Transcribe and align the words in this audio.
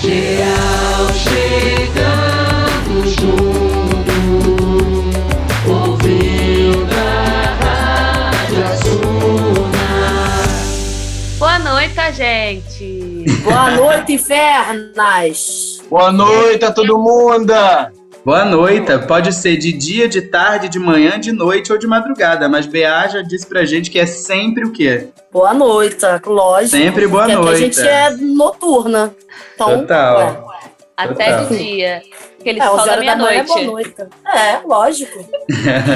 Geral 0.00 1.12
chegando 1.12 2.94
junto, 3.06 4.16
ouvindo 5.68 6.94
a 6.94 7.04
Rádio 7.60 8.64
Suna. 8.82 9.86
Boa 11.38 11.58
noite, 11.58 12.12
gente. 12.14 13.24
Boa 13.44 13.70
noite, 13.72 14.14
infernas. 14.14 15.65
Boa 15.88 16.10
noite 16.10 16.64
a 16.64 16.72
todo 16.72 16.98
mundo! 16.98 17.52
Boa 18.24 18.44
noite. 18.44 18.98
Pode 19.06 19.32
ser 19.32 19.56
de 19.56 19.72
dia, 19.72 20.08
de 20.08 20.20
tarde, 20.20 20.68
de 20.68 20.80
manhã, 20.80 21.18
de 21.18 21.30
noite 21.30 21.72
ou 21.72 21.78
de 21.78 21.86
madrugada. 21.86 22.48
Mas 22.48 22.66
BA 22.66 23.06
já 23.08 23.22
disse 23.22 23.46
pra 23.46 23.64
gente 23.64 23.88
que 23.88 24.00
é 24.00 24.04
sempre 24.04 24.64
o 24.64 24.72
quê? 24.72 25.08
Boa 25.32 25.54
noite, 25.54 26.04
lógico. 26.26 26.76
Sempre 26.76 27.06
boa 27.06 27.28
noite. 27.28 27.54
a 27.54 27.56
gente 27.56 27.80
é 27.80 28.10
noturna. 28.10 29.14
Então, 29.54 29.78
Total. 29.80 30.18
ué, 30.48 30.70
Até 30.96 31.32
Total. 31.32 31.46
de 31.46 31.56
dia. 31.56 32.02
Aquele 32.40 32.60
é, 32.60 32.64
sol 32.64 32.78
11 32.80 32.86
da 32.86 32.92
é 32.92 32.96
boa 32.96 33.30
meia-noite. 33.30 33.64
noite. 33.66 33.94
É, 34.26 34.60
lógico. 34.66 35.24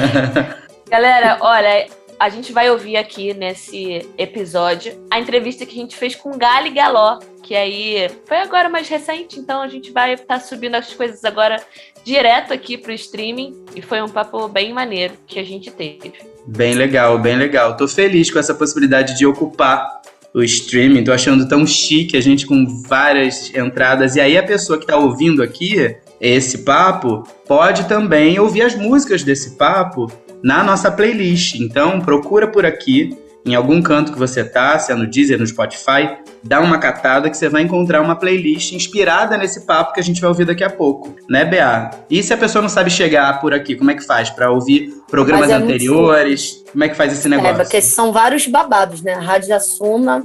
Galera, 0.89 1.37
olha, 1.41 1.87
a 2.21 2.29
gente 2.29 2.53
vai 2.53 2.69
ouvir 2.69 2.97
aqui 2.97 3.33
nesse 3.33 4.07
episódio 4.15 4.93
a 5.09 5.19
entrevista 5.19 5.65
que 5.65 5.75
a 5.75 5.81
gente 5.81 5.97
fez 5.97 6.15
com 6.15 6.37
Gali 6.37 6.69
Galó, 6.69 7.17
que 7.41 7.55
aí 7.55 8.11
foi 8.27 8.37
agora 8.37 8.69
mais 8.69 8.87
recente, 8.87 9.39
então 9.39 9.59
a 9.59 9.67
gente 9.67 9.91
vai 9.91 10.13
estar 10.13 10.39
subindo 10.39 10.75
as 10.75 10.93
coisas 10.93 11.25
agora 11.25 11.59
direto 12.05 12.53
aqui 12.53 12.77
pro 12.77 12.91
streaming 12.91 13.65
e 13.75 13.81
foi 13.81 14.03
um 14.03 14.07
papo 14.07 14.47
bem 14.47 14.71
maneiro 14.71 15.15
que 15.25 15.39
a 15.39 15.43
gente 15.43 15.71
teve. 15.71 16.13
Bem 16.45 16.75
legal, 16.75 17.17
bem 17.17 17.37
legal. 17.37 17.75
Tô 17.75 17.87
feliz 17.87 18.29
com 18.29 18.37
essa 18.37 18.53
possibilidade 18.53 19.17
de 19.17 19.25
ocupar 19.25 19.99
o 20.31 20.43
streaming. 20.43 21.03
Tô 21.03 21.11
achando 21.11 21.49
tão 21.49 21.65
chique 21.65 22.15
a 22.15 22.21
gente 22.21 22.45
com 22.45 22.67
várias 22.83 23.51
entradas. 23.55 24.15
E 24.15 24.21
aí 24.21 24.37
a 24.37 24.43
pessoa 24.43 24.79
que 24.79 24.85
tá 24.85 24.95
ouvindo 24.95 25.41
aqui 25.41 25.97
esse 26.21 26.59
papo 26.59 27.23
pode 27.47 27.87
também 27.87 28.39
ouvir 28.39 28.61
as 28.61 28.75
músicas 28.75 29.23
desse 29.23 29.57
papo 29.57 30.05
na 30.43 30.63
nossa 30.63 30.91
playlist. 30.91 31.55
Então 31.55 31.99
procura 32.01 32.47
por 32.47 32.65
aqui, 32.65 33.17
em 33.45 33.55
algum 33.55 33.81
canto 33.81 34.13
que 34.13 34.19
você 34.19 34.43
tá, 34.43 34.77
se 34.77 34.91
é 34.91 34.95
no 34.95 35.07
Deezer, 35.07 35.39
no 35.39 35.47
Spotify, 35.47 36.17
dá 36.43 36.59
uma 36.59 36.77
catada 36.77 37.29
que 37.29 37.35
você 37.37 37.49
vai 37.49 37.63
encontrar 37.63 38.01
uma 38.01 38.15
playlist 38.15 38.73
inspirada 38.73 39.37
nesse 39.37 39.65
papo 39.65 39.93
que 39.93 39.99
a 39.99 40.03
gente 40.03 40.21
vai 40.21 40.29
ouvir 40.29 40.45
daqui 40.45 40.63
a 40.63 40.69
pouco, 40.69 41.15
né, 41.29 41.43
Bea? 41.43 41.89
E 42.09 42.21
se 42.21 42.33
a 42.33 42.37
pessoa 42.37 42.61
não 42.61 42.69
sabe 42.69 42.89
chegar 42.91 43.39
por 43.39 43.53
aqui, 43.53 43.75
como 43.75 43.89
é 43.89 43.95
que 43.95 44.05
faz 44.05 44.29
para 44.29 44.51
ouvir 44.51 44.93
programas 45.09 45.49
Mas 45.49 45.59
é 45.59 45.63
anteriores? 45.63 46.63
Como 46.71 46.83
é 46.83 46.89
que 46.89 46.95
faz 46.95 47.13
esse 47.13 47.27
É, 47.27 47.29
negócio? 47.29 47.55
porque 47.57 47.81
são 47.81 48.11
vários 48.11 48.45
babados, 48.47 49.01
né? 49.01 49.13
A 49.13 49.19
Rádio 49.19 49.55
Assuna, 49.55 50.23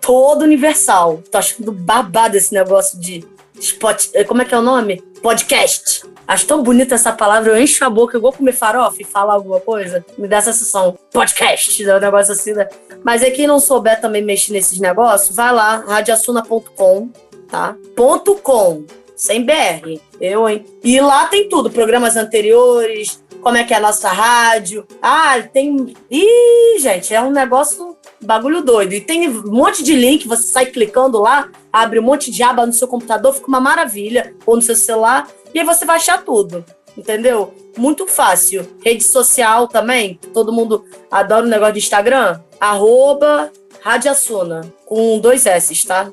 todo 0.00 0.42
universal. 0.42 1.22
Tô 1.30 1.38
achando 1.38 1.72
babado 1.72 2.36
esse 2.36 2.52
negócio 2.52 3.00
de 3.00 3.24
spot. 3.60 4.08
eh, 4.14 4.24
Como 4.24 4.42
é 4.42 4.44
que 4.44 4.54
é 4.54 4.58
o 4.58 4.62
nome? 4.62 5.00
Podcast. 5.22 6.02
Acho 6.26 6.46
tão 6.46 6.62
bonita 6.62 6.94
essa 6.94 7.12
palavra, 7.12 7.50
eu 7.52 7.60
encho 7.60 7.84
a 7.84 7.90
boca 7.90 8.16
igual 8.16 8.32
comer 8.32 8.52
farofa 8.52 8.96
e 9.00 9.04
falar 9.04 9.34
alguma 9.34 9.58
coisa. 9.60 10.04
Me 10.16 10.28
dá 10.28 10.36
essa 10.36 10.52
sensação. 10.52 10.96
Podcast, 11.12 11.84
é 11.88 11.96
um 11.96 12.00
negócio 12.00 12.32
assim, 12.32 12.52
né? 12.52 12.68
Mas 13.04 13.22
aí 13.22 13.32
quem 13.32 13.46
não 13.48 13.58
souber 13.58 14.00
também 14.00 14.22
mexer 14.22 14.52
nesses 14.52 14.78
negócios, 14.78 15.34
vai 15.34 15.52
lá, 15.52 15.84
radioassuna.com, 15.86 17.10
tá? 17.48 17.74
Ponto 17.96 18.36
.com, 18.36 18.84
sem 19.16 19.44
BR. 19.44 20.00
Eu, 20.20 20.48
hein? 20.48 20.64
E 20.84 21.00
lá 21.00 21.26
tem 21.26 21.48
tudo, 21.48 21.68
programas 21.68 22.16
anteriores, 22.16 23.20
como 23.42 23.56
é 23.56 23.64
que 23.64 23.72
é 23.72 23.76
a 23.76 23.80
nossa 23.80 24.08
rádio. 24.08 24.86
Ah, 25.00 25.40
tem. 25.52 25.94
Ih, 26.10 26.78
gente, 26.78 27.14
é 27.14 27.20
um 27.20 27.30
negócio 27.30 27.96
bagulho 28.20 28.62
doido. 28.62 28.92
E 28.92 29.00
tem 29.00 29.28
um 29.28 29.50
monte 29.50 29.82
de 29.82 29.94
link, 29.94 30.26
você 30.26 30.44
sai 30.44 30.66
clicando 30.66 31.20
lá, 31.20 31.48
abre 31.72 31.98
um 31.98 32.02
monte 32.02 32.30
de 32.30 32.42
aba 32.42 32.66
no 32.66 32.72
seu 32.72 32.88
computador, 32.88 33.32
fica 33.34 33.48
uma 33.48 33.60
maravilha, 33.60 34.34
ou 34.46 34.56
no 34.56 34.62
seu 34.62 34.76
celular, 34.76 35.28
e 35.54 35.58
aí 35.58 35.64
você 35.64 35.84
vai 35.84 35.96
achar 35.96 36.22
tudo. 36.22 36.64
Entendeu? 36.96 37.54
Muito 37.78 38.06
fácil. 38.06 38.68
Rede 38.84 39.04
social 39.04 39.68
também. 39.68 40.18
Todo 40.34 40.52
mundo 40.52 40.84
adora 41.10 41.46
o 41.46 41.48
negócio 41.48 41.74
de 41.74 41.78
Instagram. 41.78 42.40
Arroba 42.58 43.50
Rádio 43.80 44.10
Assuna. 44.10 44.60
Com 44.84 45.18
dois 45.18 45.46
S, 45.46 45.86
tá? 45.86 46.12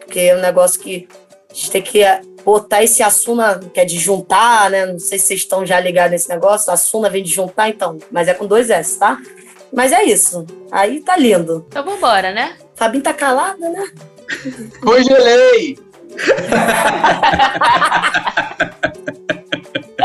Porque 0.00 0.18
é 0.18 0.36
um 0.36 0.40
negócio 0.40 0.80
que 0.80 1.06
a 1.50 1.54
gente 1.54 1.70
tem 1.70 1.82
que 1.82 2.02
botar 2.44 2.82
esse 2.82 3.02
Assuna, 3.02 3.58
que 3.72 3.80
é 3.80 3.84
de 3.84 3.98
juntar, 3.98 4.70
né? 4.70 4.86
Não 4.86 4.98
sei 4.98 5.18
se 5.18 5.26
vocês 5.26 5.40
estão 5.40 5.64
já 5.64 5.80
ligados 5.80 6.12
nesse 6.12 6.28
negócio. 6.28 6.72
Assuna 6.72 7.08
vem 7.08 7.22
de 7.22 7.30
juntar, 7.32 7.68
então. 7.68 7.98
Mas 8.10 8.28
é 8.28 8.34
com 8.34 8.46
dois 8.46 8.70
S, 8.70 8.98
tá? 8.98 9.18
Mas 9.72 9.92
é 9.92 10.04
isso. 10.04 10.46
Aí 10.70 11.00
tá 11.00 11.16
lindo. 11.16 11.64
Então 11.68 11.84
vambora, 11.84 12.32
né? 12.32 12.56
Fabinho 12.74 13.02
tá 13.02 13.12
calada, 13.12 13.68
né? 13.68 13.86
Congelei! 14.80 15.78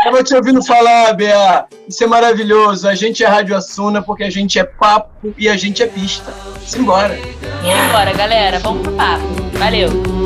Tava 0.04 0.24
te 0.24 0.34
ouvindo 0.34 0.64
falar, 0.66 1.14
Bea. 1.14 1.66
Isso 1.88 2.04
é 2.04 2.08
maravilhoso. 2.08 2.88
A 2.88 2.96
gente 2.96 3.24
é 3.24 3.28
Rádio 3.28 3.56
Assuna 3.56 4.02
porque 4.02 4.24
a 4.24 4.30
gente 4.30 4.58
é 4.58 4.64
papo 4.64 5.34
e 5.38 5.48
a 5.50 5.58
gente 5.58 5.84
é 5.84 5.88
pista. 5.88 6.34
Simbora. 6.66 7.18
Vambora, 7.62 8.14
galera. 8.14 8.60
Vamos 8.60 8.84
pro 8.84 8.92
papo. 8.94 9.24
Valeu. 9.58 10.19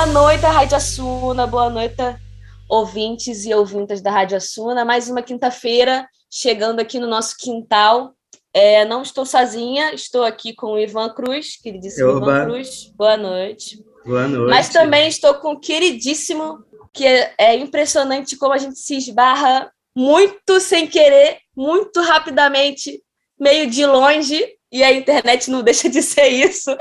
Boa 0.00 0.12
noite, 0.12 0.46
Rádio 0.46 0.78
Assuna. 0.78 1.46
Boa 1.46 1.68
noite, 1.68 1.94
ouvintes 2.70 3.44
e 3.44 3.52
ouvintas 3.52 4.00
da 4.00 4.10
Rádio 4.10 4.38
Assuna. 4.38 4.82
Mais 4.82 5.10
uma 5.10 5.20
quinta-feira, 5.20 6.08
chegando 6.30 6.80
aqui 6.80 6.98
no 6.98 7.06
nosso 7.06 7.36
quintal. 7.36 8.14
É, 8.50 8.86
não 8.86 9.02
estou 9.02 9.26
sozinha, 9.26 9.92
estou 9.92 10.24
aqui 10.24 10.54
com 10.54 10.68
o 10.68 10.78
Ivan 10.78 11.10
Cruz, 11.10 11.58
queridíssimo 11.62 12.16
Oba. 12.16 12.32
Ivan 12.32 12.44
Cruz. 12.46 12.90
Boa 12.96 13.18
noite. 13.18 13.84
Boa 14.02 14.26
noite. 14.26 14.48
Mas 14.48 14.70
também 14.70 15.06
estou 15.06 15.34
com 15.34 15.52
o 15.52 15.60
queridíssimo, 15.60 16.64
que 16.94 17.04
é, 17.04 17.34
é 17.36 17.54
impressionante 17.56 18.38
como 18.38 18.54
a 18.54 18.58
gente 18.58 18.78
se 18.78 18.96
esbarra 18.96 19.70
muito 19.94 20.60
sem 20.60 20.86
querer, 20.86 21.40
muito 21.54 22.00
rapidamente, 22.00 23.02
meio 23.38 23.68
de 23.68 23.84
longe, 23.84 24.48
e 24.72 24.82
a 24.82 24.92
internet 24.92 25.50
não 25.50 25.62
deixa 25.62 25.88
de 25.88 26.02
ser 26.02 26.28
isso, 26.28 26.76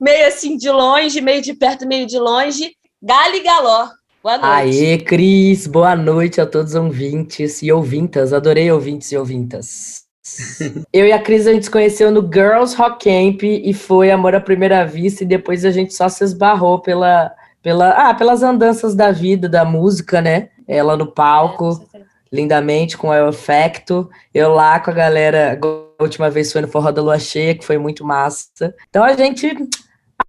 meio 0.00 0.26
assim 0.26 0.56
de 0.56 0.70
longe, 0.70 1.20
meio 1.20 1.42
de 1.42 1.54
perto, 1.54 1.86
meio 1.86 2.06
de 2.06 2.18
longe. 2.18 2.72
Gali 3.02 3.40
Galó. 3.40 3.88
Boa 4.22 4.38
noite. 4.38 4.82
Aê, 4.82 4.98
Cris, 4.98 5.66
boa 5.66 5.94
noite 5.94 6.40
a 6.40 6.46
todos 6.46 6.74
os 6.74 6.80
ouvintes 6.80 7.62
e 7.62 7.70
ouvintas. 7.70 8.32
Adorei 8.32 8.72
ouvintes 8.72 9.12
e 9.12 9.18
ouvintas. 9.18 10.04
Eu 10.90 11.06
e 11.06 11.12
a 11.12 11.18
Cris 11.18 11.46
a 11.46 11.52
gente 11.52 11.66
se 11.66 11.70
conheceu 11.70 12.10
no 12.10 12.22
Girls 12.22 12.74
Rock 12.74 13.04
Camp 13.04 13.42
e 13.42 13.74
foi 13.74 14.10
amor 14.10 14.34
à 14.34 14.40
primeira 14.40 14.86
vista 14.86 15.22
e 15.22 15.26
depois 15.26 15.66
a 15.66 15.70
gente 15.70 15.92
só 15.92 16.08
se 16.08 16.24
esbarrou 16.24 16.80
pela, 16.80 17.30
pela, 17.62 17.90
ah, 17.90 18.14
pelas 18.14 18.42
andanças 18.42 18.94
da 18.94 19.12
vida, 19.12 19.46
da 19.46 19.66
música, 19.66 20.22
né? 20.22 20.48
Ela 20.66 20.96
no 20.96 21.06
palco, 21.06 21.86
lindamente, 22.32 22.96
com 22.96 23.08
o 23.08 23.28
efecto. 23.28 24.08
Eu 24.32 24.54
lá 24.54 24.80
com 24.80 24.90
a 24.90 24.94
galera, 24.94 25.54
última 26.02 26.30
vez 26.30 26.52
foi 26.52 26.60
no 26.60 26.68
Forró 26.68 26.90
da 26.90 27.02
Lua 27.02 27.18
Cheia, 27.18 27.54
que 27.54 27.64
foi 27.64 27.78
muito 27.78 28.04
massa. 28.04 28.74
Então 28.88 29.04
a 29.04 29.14
gente, 29.14 29.54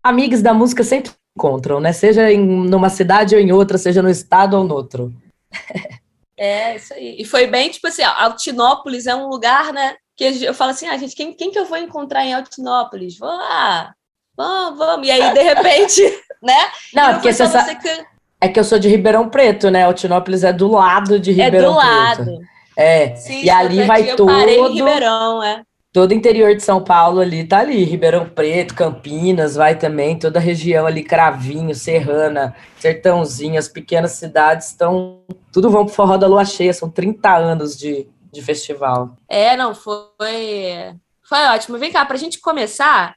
amigos 0.03 0.41
da 0.41 0.53
música 0.53 0.83
sempre 0.83 1.11
se 1.11 1.17
encontram, 1.37 1.79
né? 1.79 1.93
Seja 1.93 2.31
em 2.31 2.39
numa 2.39 2.89
cidade 2.89 3.35
ou 3.35 3.41
em 3.41 3.51
outra, 3.51 3.77
seja 3.77 4.01
no 4.01 4.09
estado 4.09 4.57
ou 4.57 4.63
no 4.63 4.73
outro. 4.73 5.13
É, 6.37 6.75
isso 6.75 6.93
aí. 6.93 7.15
E 7.17 7.23
foi 7.23 7.47
bem, 7.47 7.69
tipo 7.69 7.87
assim, 7.87 8.03
Altinópolis 8.03 9.07
é 9.07 9.15
um 9.15 9.29
lugar, 9.29 9.71
né? 9.71 9.95
Que 10.17 10.43
eu 10.43 10.53
falo 10.53 10.71
assim, 10.71 10.85
ah, 10.85 10.97
gente, 10.97 11.15
quem, 11.15 11.33
quem 11.33 11.49
que 11.49 11.57
eu 11.57 11.63
vou 11.63 11.77
encontrar 11.77 12.25
em 12.25 12.33
Altinópolis? 12.33 13.17
Vou 13.17 13.29
lá, 13.29 13.93
vamos, 14.35 14.77
vamos. 14.77 15.07
E 15.07 15.11
aí, 15.11 15.33
de 15.33 15.41
repente, 15.41 16.01
né? 16.43 16.57
Não, 16.93 17.13
porque 17.13 17.31
você 17.31 17.47
sabe, 17.47 17.77
que 17.77 18.05
é 18.41 18.49
que 18.49 18.59
eu 18.59 18.63
sou 18.63 18.77
de 18.77 18.87
Ribeirão 18.87 19.29
Preto, 19.29 19.69
né? 19.71 19.83
Altinópolis 19.83 20.43
é 20.43 20.53
do 20.53 20.67
lado 20.67 21.19
de 21.19 21.31
é 21.31 21.45
Ribeirão 21.45 21.71
do 21.71 21.77
lado. 21.77 22.39
É, 22.77 23.15
Sim, 23.15 23.43
e 23.43 23.49
ali 23.49 23.83
vai 23.83 24.03
parei 24.15 24.55
em 24.55 24.61
todo- 24.61 24.73
Ribeirão, 24.73 25.41
é. 25.43 25.63
todo 25.93 26.11
o 26.11 26.13
interior 26.13 26.53
de 26.55 26.61
São 26.61 26.83
Paulo 26.83 27.21
ali 27.21 27.43
tá 27.45 27.59
ali, 27.59 27.83
Ribeirão 27.85 28.27
Preto, 28.27 28.75
Campinas, 28.75 29.55
vai 29.55 29.75
também, 29.75 30.19
toda 30.19 30.39
a 30.39 30.41
região 30.41 30.85
ali, 30.85 31.03
Cravinho, 31.03 31.73
Serrana, 31.73 32.53
Sertãozinho, 32.77 33.57
as 33.57 33.67
pequenas 33.69 34.11
cidades 34.13 34.67
estão, 34.67 35.21
tudo 35.53 35.69
vão 35.69 35.85
pro 35.85 35.93
Forró 35.93 36.17
da 36.17 36.27
Lua 36.27 36.43
Cheia, 36.45 36.73
são 36.73 36.89
30 36.89 37.33
anos 37.35 37.77
de, 37.77 38.07
de 38.31 38.41
festival. 38.41 39.15
É, 39.29 39.55
não, 39.55 39.73
foi. 39.73 40.93
Foi 41.27 41.39
ótimo. 41.47 41.77
Vem 41.77 41.91
cá, 41.91 42.05
pra 42.05 42.17
gente 42.17 42.39
começar, 42.39 43.15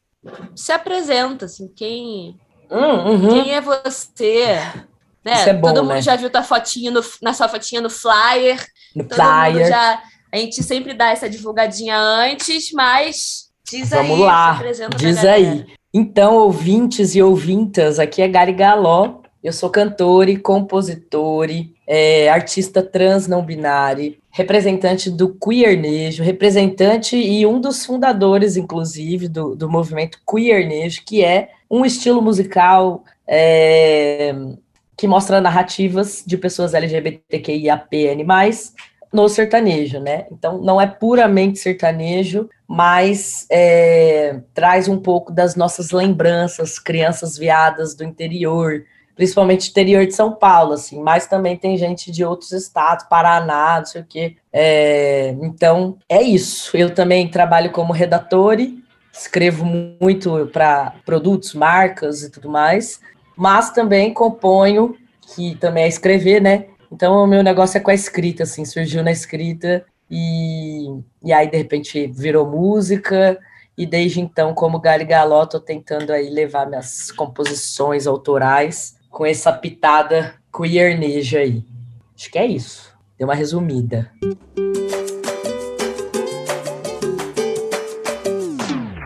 se 0.54 0.72
apresenta, 0.72 1.44
assim, 1.46 1.68
quem, 1.74 2.36
Hum, 2.70 3.10
uhum. 3.10 3.28
quem 3.28 3.54
é 3.54 3.60
você? 3.60 4.56
Né? 5.24 5.48
É 5.48 5.52
bom, 5.52 5.68
Todo 5.68 5.82
mundo 5.82 5.94
né? 5.94 6.02
já 6.02 6.16
viu 6.16 6.30
tua 6.30 6.42
fotinha 6.42 6.90
no, 6.90 7.02
na 7.20 7.32
sua 7.34 7.48
fotinha 7.48 7.80
no 7.82 7.90
flyer. 7.90 8.64
No 8.94 9.04
Todo 9.04 9.16
flyer. 9.16 9.68
já. 9.68 10.02
A 10.32 10.36
gente 10.36 10.62
sempre 10.62 10.94
dá 10.94 11.10
essa 11.10 11.28
divulgadinha 11.28 11.96
antes, 11.96 12.70
mas 12.72 13.48
diz 13.68 13.90
Vamos 13.90 14.18
aí, 14.18 14.24
lá, 14.24 14.60
diz 14.96 15.24
aí. 15.24 15.66
Então, 15.92 16.36
ouvintes 16.36 17.14
e 17.14 17.22
ouvintas, 17.22 17.98
aqui 17.98 18.20
é 18.20 18.28
Gary 18.28 18.52
Galó. 18.52 19.20
Eu 19.42 19.52
sou 19.52 19.70
cantora 19.70 20.30
e 20.30 20.36
compositora, 20.36 21.52
é, 21.86 22.28
artista 22.28 22.82
trans 22.82 23.28
não 23.28 23.42
binário, 23.42 24.16
representante 24.30 25.10
do 25.10 25.32
queernejo, 25.32 26.24
representante 26.24 27.16
e 27.16 27.46
um 27.46 27.60
dos 27.60 27.86
fundadores, 27.86 28.56
inclusive, 28.56 29.28
do, 29.28 29.54
do 29.54 29.70
movimento 29.70 30.18
queernejo, 30.28 31.02
que 31.06 31.24
é 31.24 31.50
um 31.70 31.84
estilo 31.84 32.20
musical 32.20 33.04
é, 33.26 34.34
que 34.98 35.06
mostra 35.06 35.40
narrativas 35.40 36.24
de 36.26 36.36
pessoas 36.36 36.74
LGBTQIAPN+, 36.74 38.26
no 39.12 39.28
sertanejo, 39.28 40.00
né? 40.00 40.26
Então, 40.30 40.58
não 40.58 40.80
é 40.80 40.86
puramente 40.86 41.60
sertanejo, 41.60 42.48
mas 42.66 43.46
é, 43.48 44.40
traz 44.52 44.88
um 44.88 44.98
pouco 44.98 45.32
das 45.32 45.54
nossas 45.54 45.92
lembranças, 45.92 46.80
crianças 46.80 47.38
viadas 47.38 47.94
do 47.94 48.02
interior, 48.04 48.84
principalmente 49.14 49.70
interior 49.70 50.04
de 50.04 50.14
São 50.14 50.32
Paulo, 50.32 50.72
assim, 50.72 51.00
mas 51.00 51.26
também 51.26 51.56
tem 51.56 51.76
gente 51.78 52.10
de 52.10 52.24
outros 52.24 52.52
estados, 52.52 53.06
Paraná, 53.08 53.78
não 53.78 53.86
sei 53.86 54.02
o 54.02 54.06
quê. 54.06 54.36
É, 54.52 55.34
então, 55.40 55.96
é 56.08 56.20
isso. 56.20 56.76
Eu 56.76 56.92
também 56.92 57.28
trabalho 57.28 57.70
como 57.70 57.92
redator, 57.92 58.56
escrevo 59.12 59.64
muito 59.64 60.50
para 60.52 60.92
produtos, 61.06 61.54
marcas 61.54 62.22
e 62.22 62.30
tudo 62.30 62.50
mais, 62.50 63.00
mas 63.38 63.70
também 63.70 64.12
componho, 64.12 64.96
que 65.32 65.54
também 65.54 65.84
é 65.84 65.88
escrever, 65.88 66.42
né? 66.42 66.66
Então, 66.90 67.22
o 67.22 67.26
meu 67.26 67.40
negócio 67.40 67.78
é 67.78 67.80
com 67.80 67.92
a 67.92 67.94
escrita, 67.94 68.42
assim, 68.42 68.64
surgiu 68.64 69.00
na 69.04 69.12
escrita 69.12 69.84
e, 70.10 70.88
e 71.22 71.32
aí, 71.32 71.48
de 71.48 71.56
repente, 71.56 72.08
virou 72.08 72.44
música. 72.44 73.38
E 73.76 73.86
desde 73.86 74.20
então, 74.20 74.52
como 74.54 74.80
Gali 74.80 75.04
Galó, 75.04 75.46
tô 75.46 75.60
tentando 75.60 76.12
aí 76.12 76.28
levar 76.28 76.66
minhas 76.66 77.12
composições 77.12 78.08
autorais 78.08 78.96
com 79.08 79.24
essa 79.24 79.52
pitada 79.52 80.34
queerneja 80.52 81.38
aí. 81.38 81.62
Acho 82.16 82.32
que 82.32 82.38
é 82.40 82.46
isso. 82.46 82.92
Deu 83.16 83.28
uma 83.28 83.36
resumida. 83.36 84.10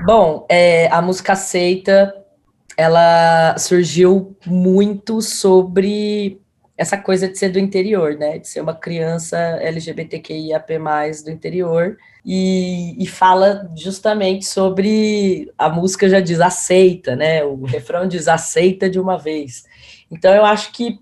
Bom, 0.07 0.47
é, 0.49 0.89
a 0.89 1.03
música 1.03 1.35
aceita, 1.35 2.22
ela 2.77 3.57
surgiu 3.59 4.37
muito 4.47 5.21
sobre 5.21 6.41
essa 6.77 6.97
coisa 6.97 7.29
de 7.29 7.39
ser 7.39 7.51
do 7.51 7.59
interior, 7.59 8.17
né? 8.17 8.39
De 8.39 8.49
ser 8.49 8.61
uma 8.61 8.75
criança 8.75 9.37
LGBTQIAP+, 9.37 10.79
do 11.25 11.31
interior. 11.31 11.97
E, 12.25 13.03
e, 13.03 13.07
fala 13.07 13.71
justamente 13.77 14.45
sobre 14.45 15.53
a 15.59 15.69
música 15.69 16.09
já 16.09 16.21
diz 16.21 16.41
aceita, 16.41 17.17
né? 17.17 17.45
O 17.45 17.65
refrão 17.65 18.07
diz 18.07 18.29
aceita 18.29 18.89
de 18.89 18.99
uma 19.01 19.19
vez. 19.19 19.65
Então 20.11 20.33
eu 20.35 20.45
acho 20.45 20.73
que 20.73 20.99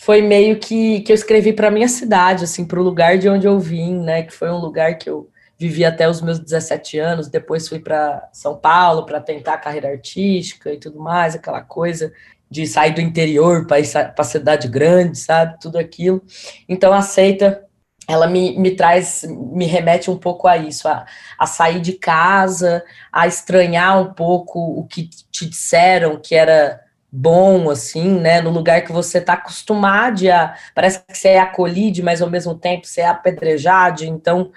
foi 0.00 0.20
meio 0.22 0.58
que, 0.58 1.00
que 1.02 1.12
eu 1.12 1.14
escrevi 1.14 1.52
para 1.52 1.70
minha 1.70 1.88
cidade, 1.88 2.44
assim, 2.44 2.64
para 2.64 2.80
o 2.80 2.82
lugar 2.82 3.18
de 3.18 3.28
onde 3.28 3.46
eu 3.46 3.58
vim, 3.60 4.00
né? 4.00 4.22
Que 4.22 4.32
foi 4.32 4.50
um 4.50 4.58
lugar 4.58 4.98
que 4.98 5.08
eu 5.08 5.28
vivi 5.62 5.84
até 5.84 6.08
os 6.08 6.20
meus 6.20 6.40
17 6.40 6.98
anos. 6.98 7.28
Depois 7.28 7.68
fui 7.68 7.78
para 7.78 8.28
São 8.32 8.56
Paulo 8.56 9.06
para 9.06 9.20
tentar 9.20 9.54
a 9.54 9.58
carreira 9.58 9.88
artística 9.88 10.72
e 10.72 10.78
tudo 10.78 10.98
mais, 10.98 11.34
aquela 11.34 11.60
coisa 11.60 12.12
de 12.50 12.66
sair 12.66 12.92
do 12.92 13.00
interior 13.00 13.66
para 13.66 13.78
a 14.18 14.24
cidade 14.24 14.68
grande, 14.68 15.16
sabe? 15.18 15.58
Tudo 15.60 15.78
aquilo. 15.78 16.22
Então, 16.68 16.92
aceita, 16.92 17.64
ela 18.08 18.26
me, 18.26 18.58
me 18.58 18.72
traz, 18.72 19.24
me 19.24 19.64
remete 19.64 20.10
um 20.10 20.18
pouco 20.18 20.46
a 20.48 20.56
isso, 20.58 20.86
a, 20.88 21.06
a 21.38 21.46
sair 21.46 21.80
de 21.80 21.92
casa, 21.92 22.84
a 23.10 23.26
estranhar 23.26 24.02
um 24.02 24.12
pouco 24.12 24.58
o 24.58 24.86
que 24.86 25.08
te 25.30 25.46
disseram 25.46 26.20
que 26.20 26.34
era 26.34 26.78
bom, 27.14 27.68
assim, 27.68 28.18
né? 28.18 28.40
No 28.40 28.48
lugar 28.48 28.82
que 28.82 28.90
você 28.90 29.18
está 29.18 29.34
acostumado 29.34 30.26
a. 30.30 30.54
Parece 30.74 31.00
que 31.06 31.16
você 31.16 31.28
é 31.28 31.40
acolhido, 31.40 32.02
mas 32.02 32.22
ao 32.22 32.30
mesmo 32.30 32.54
tempo 32.54 32.86
você 32.86 33.02
é 33.02 33.06
apedrejado. 33.06 34.02
Então, 34.02 34.50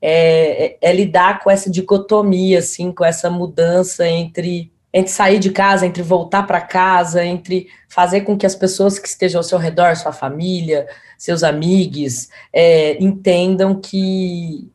é, 0.00 0.66
é, 0.66 0.78
é 0.80 0.92
lidar 0.92 1.40
com 1.40 1.50
essa 1.50 1.70
dicotomia, 1.70 2.60
assim, 2.60 2.92
com 2.92 3.04
essa 3.04 3.28
mudança 3.30 4.06
entre 4.06 4.72
entre 4.92 5.12
sair 5.12 5.38
de 5.38 5.50
casa, 5.50 5.86
entre 5.86 6.02
voltar 6.02 6.44
para 6.44 6.60
casa, 6.60 7.24
entre 7.24 7.68
fazer 7.88 8.22
com 8.22 8.36
que 8.36 8.46
as 8.46 8.54
pessoas 8.54 8.98
que 8.98 9.06
estejam 9.06 9.40
ao 9.40 9.44
seu 9.44 9.58
redor, 9.58 9.94
sua 9.96 10.12
família, 10.12 10.88
seus 11.16 11.44
amigos, 11.44 12.28
é, 12.52 13.02
entendam 13.02 13.78
que, 13.78 14.70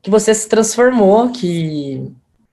que 0.00 0.10
você 0.10 0.32
se 0.32 0.48
transformou, 0.48 1.32
que, 1.32 2.12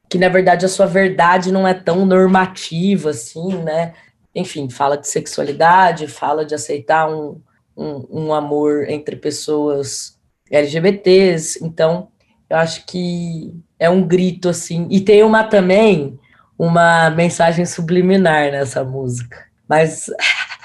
que 0.09 0.17
na 0.17 0.29
verdade 0.29 0.65
a 0.65 0.69
sua 0.69 0.87
verdade 0.87 1.51
não 1.51 1.67
é 1.67 1.73
tão 1.73 2.05
normativa 2.05 3.11
assim, 3.11 3.55
né? 3.59 3.93
Enfim, 4.33 4.69
fala 4.69 4.97
de 4.97 5.07
sexualidade, 5.07 6.07
fala 6.07 6.43
de 6.43 6.55
aceitar 6.55 7.07
um, 7.07 7.39
um, 7.77 8.07
um 8.09 8.33
amor 8.33 8.89
entre 8.89 9.15
pessoas 9.15 10.14
LGBTs, 10.49 11.59
então 11.63 12.09
eu 12.49 12.57
acho 12.57 12.85
que 12.85 13.53
é 13.79 13.89
um 13.89 14.03
grito 14.05 14.49
assim. 14.49 14.87
E 14.89 15.01
tem 15.01 15.23
uma 15.23 15.43
também 15.43 16.19
uma 16.57 17.09
mensagem 17.09 17.65
subliminar 17.65 18.51
nessa 18.51 18.83
música. 18.83 19.45
Mas 19.67 20.09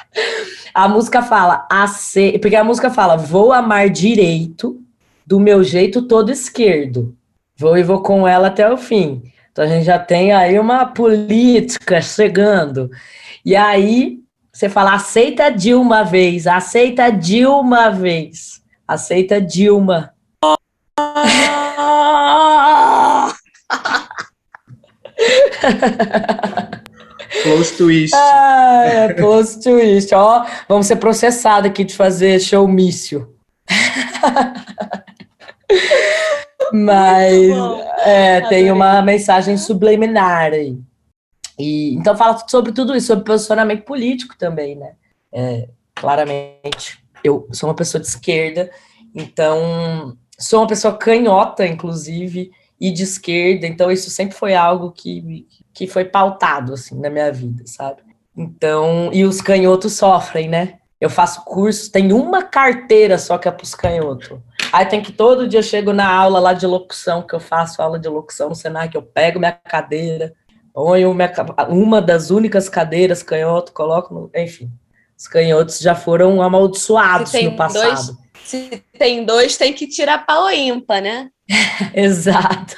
a 0.75 0.89
música 0.89 1.23
fala, 1.23 1.67
ace... 1.71 2.39
porque 2.39 2.57
a 2.57 2.65
música 2.65 2.91
fala, 2.91 3.17
vou 3.17 3.53
amar 3.53 3.89
direito, 3.89 4.81
do 5.27 5.39
meu 5.39 5.63
jeito 5.63 6.03
todo 6.03 6.31
esquerdo. 6.31 7.17
Vou 7.57 7.77
e 7.77 7.83
vou 7.83 8.03
com 8.03 8.27
ela 8.27 8.49
até 8.49 8.71
o 8.71 8.77
fim. 8.77 9.23
Então 9.53 9.65
a 9.65 9.69
gente 9.69 9.85
já 9.85 9.99
tem 9.99 10.33
aí 10.33 10.59
uma 10.59 10.87
política 10.87 12.01
chegando. 12.01 12.91
E 13.45 13.55
aí 13.55 14.19
você 14.53 14.69
fala, 14.69 14.95
aceita 14.95 15.51
Dilma 15.51 16.05
vez, 16.05 16.47
aceita 16.47 17.11
Dilma 17.11 17.91
vez, 17.91 18.60
aceita 18.91 19.41
Dilma. 19.41 20.13
Close 27.45 27.77
twist. 27.77 28.15
Ah, 28.15 28.83
é, 28.85 29.15
close 29.15 29.63
twist. 29.63 30.13
Ó, 30.13 30.45
vamos 30.69 30.87
ser 30.87 30.97
processados 30.97 31.71
aqui 31.71 31.85
de 31.85 31.95
fazer 31.95 32.41
showmício. 32.41 33.33
Mas 36.73 37.51
é, 38.05 38.41
tem 38.49 38.73
uma 38.73 39.01
mensagem 39.03 39.57
subliminar 39.57 40.53
aí. 40.53 40.77
E, 41.59 41.95
então 41.95 42.17
fala 42.17 42.39
sobre 42.49 42.73
tudo 42.73 42.97
isso, 42.97 43.07
sobre 43.07 43.25
posicionamento 43.25 43.85
político 43.85 44.37
também, 44.37 44.75
né? 44.75 44.95
É, 45.33 45.69
claramente, 45.95 47.00
eu 47.23 47.49
sou 47.53 47.69
uma 47.69 47.75
pessoa 47.75 48.01
de 48.01 48.07
esquerda, 48.07 48.71
então 49.15 50.17
sou 50.39 50.61
uma 50.61 50.67
pessoa 50.67 50.97
canhota, 50.97 51.67
inclusive, 51.67 52.51
e 52.81 52.91
de 52.91 53.03
esquerda, 53.03 53.67
então 53.67 53.91
isso 53.91 54.09
sempre 54.11 54.35
foi 54.35 54.55
algo 54.55 54.91
que, 54.91 55.47
que 55.75 55.87
foi 55.87 56.05
pautado, 56.05 56.73
assim, 56.73 56.99
na 56.99 57.11
minha 57.11 57.31
vida, 57.31 57.65
sabe? 57.67 58.03
Então, 58.37 59.11
e 59.13 59.25
os 59.25 59.41
canhotos 59.43 59.93
sofrem, 59.93 60.49
né? 60.49 60.79
Eu 61.01 61.11
faço 61.11 61.45
curso, 61.45 61.91
tem 61.91 62.13
uma 62.13 62.43
carteira 62.43 63.19
só 63.19 63.39
que 63.39 63.49
é 63.49 63.51
para 63.51 63.65
os 63.65 63.75
canhotos. 63.75 64.39
Aí 64.73 64.87
tem 64.87 65.03
que 65.03 65.13
todo 65.13 65.49
dia 65.49 65.59
eu 65.59 65.65
chego 65.65 65.93
na 65.93 66.11
aula 66.11 66.39
lá 66.39 66.53
de 66.53 66.67
locução, 66.67 67.23
que 67.23 67.35
eu 67.35 67.41
faço 67.41 67.83
aula 67.83 67.99
de 67.99 68.09
locução 68.09 68.51
no 68.51 68.55
Senac, 68.55 68.95
eu 68.95 69.03
pego 69.03 69.39
minha 69.39 69.53
cadeira, 69.53 70.33
ponho 70.73 71.13
minha, 71.13 71.33
uma 71.69 72.01
das 72.01 72.31
únicas 72.31 72.69
cadeiras 72.69 73.23
canhoto, 73.23 73.73
coloco 73.73 74.15
no, 74.15 74.31
enfim. 74.35 74.71
Os 75.21 75.29
canhotos 75.29 75.81
já 75.81 75.95
foram 75.95 76.41
amaldiçoados 76.41 77.35
no 77.35 77.55
passado. 77.55 78.07
Dois, 78.07 78.17
se 78.43 78.83
tem 78.99 79.23
dois, 79.23 79.55
tem 79.59 79.75
que 79.75 79.87
tirar 79.87 80.25
pau 80.25 80.51
ímpar, 80.51 81.03
né? 81.03 81.31
Exato. 81.93 82.77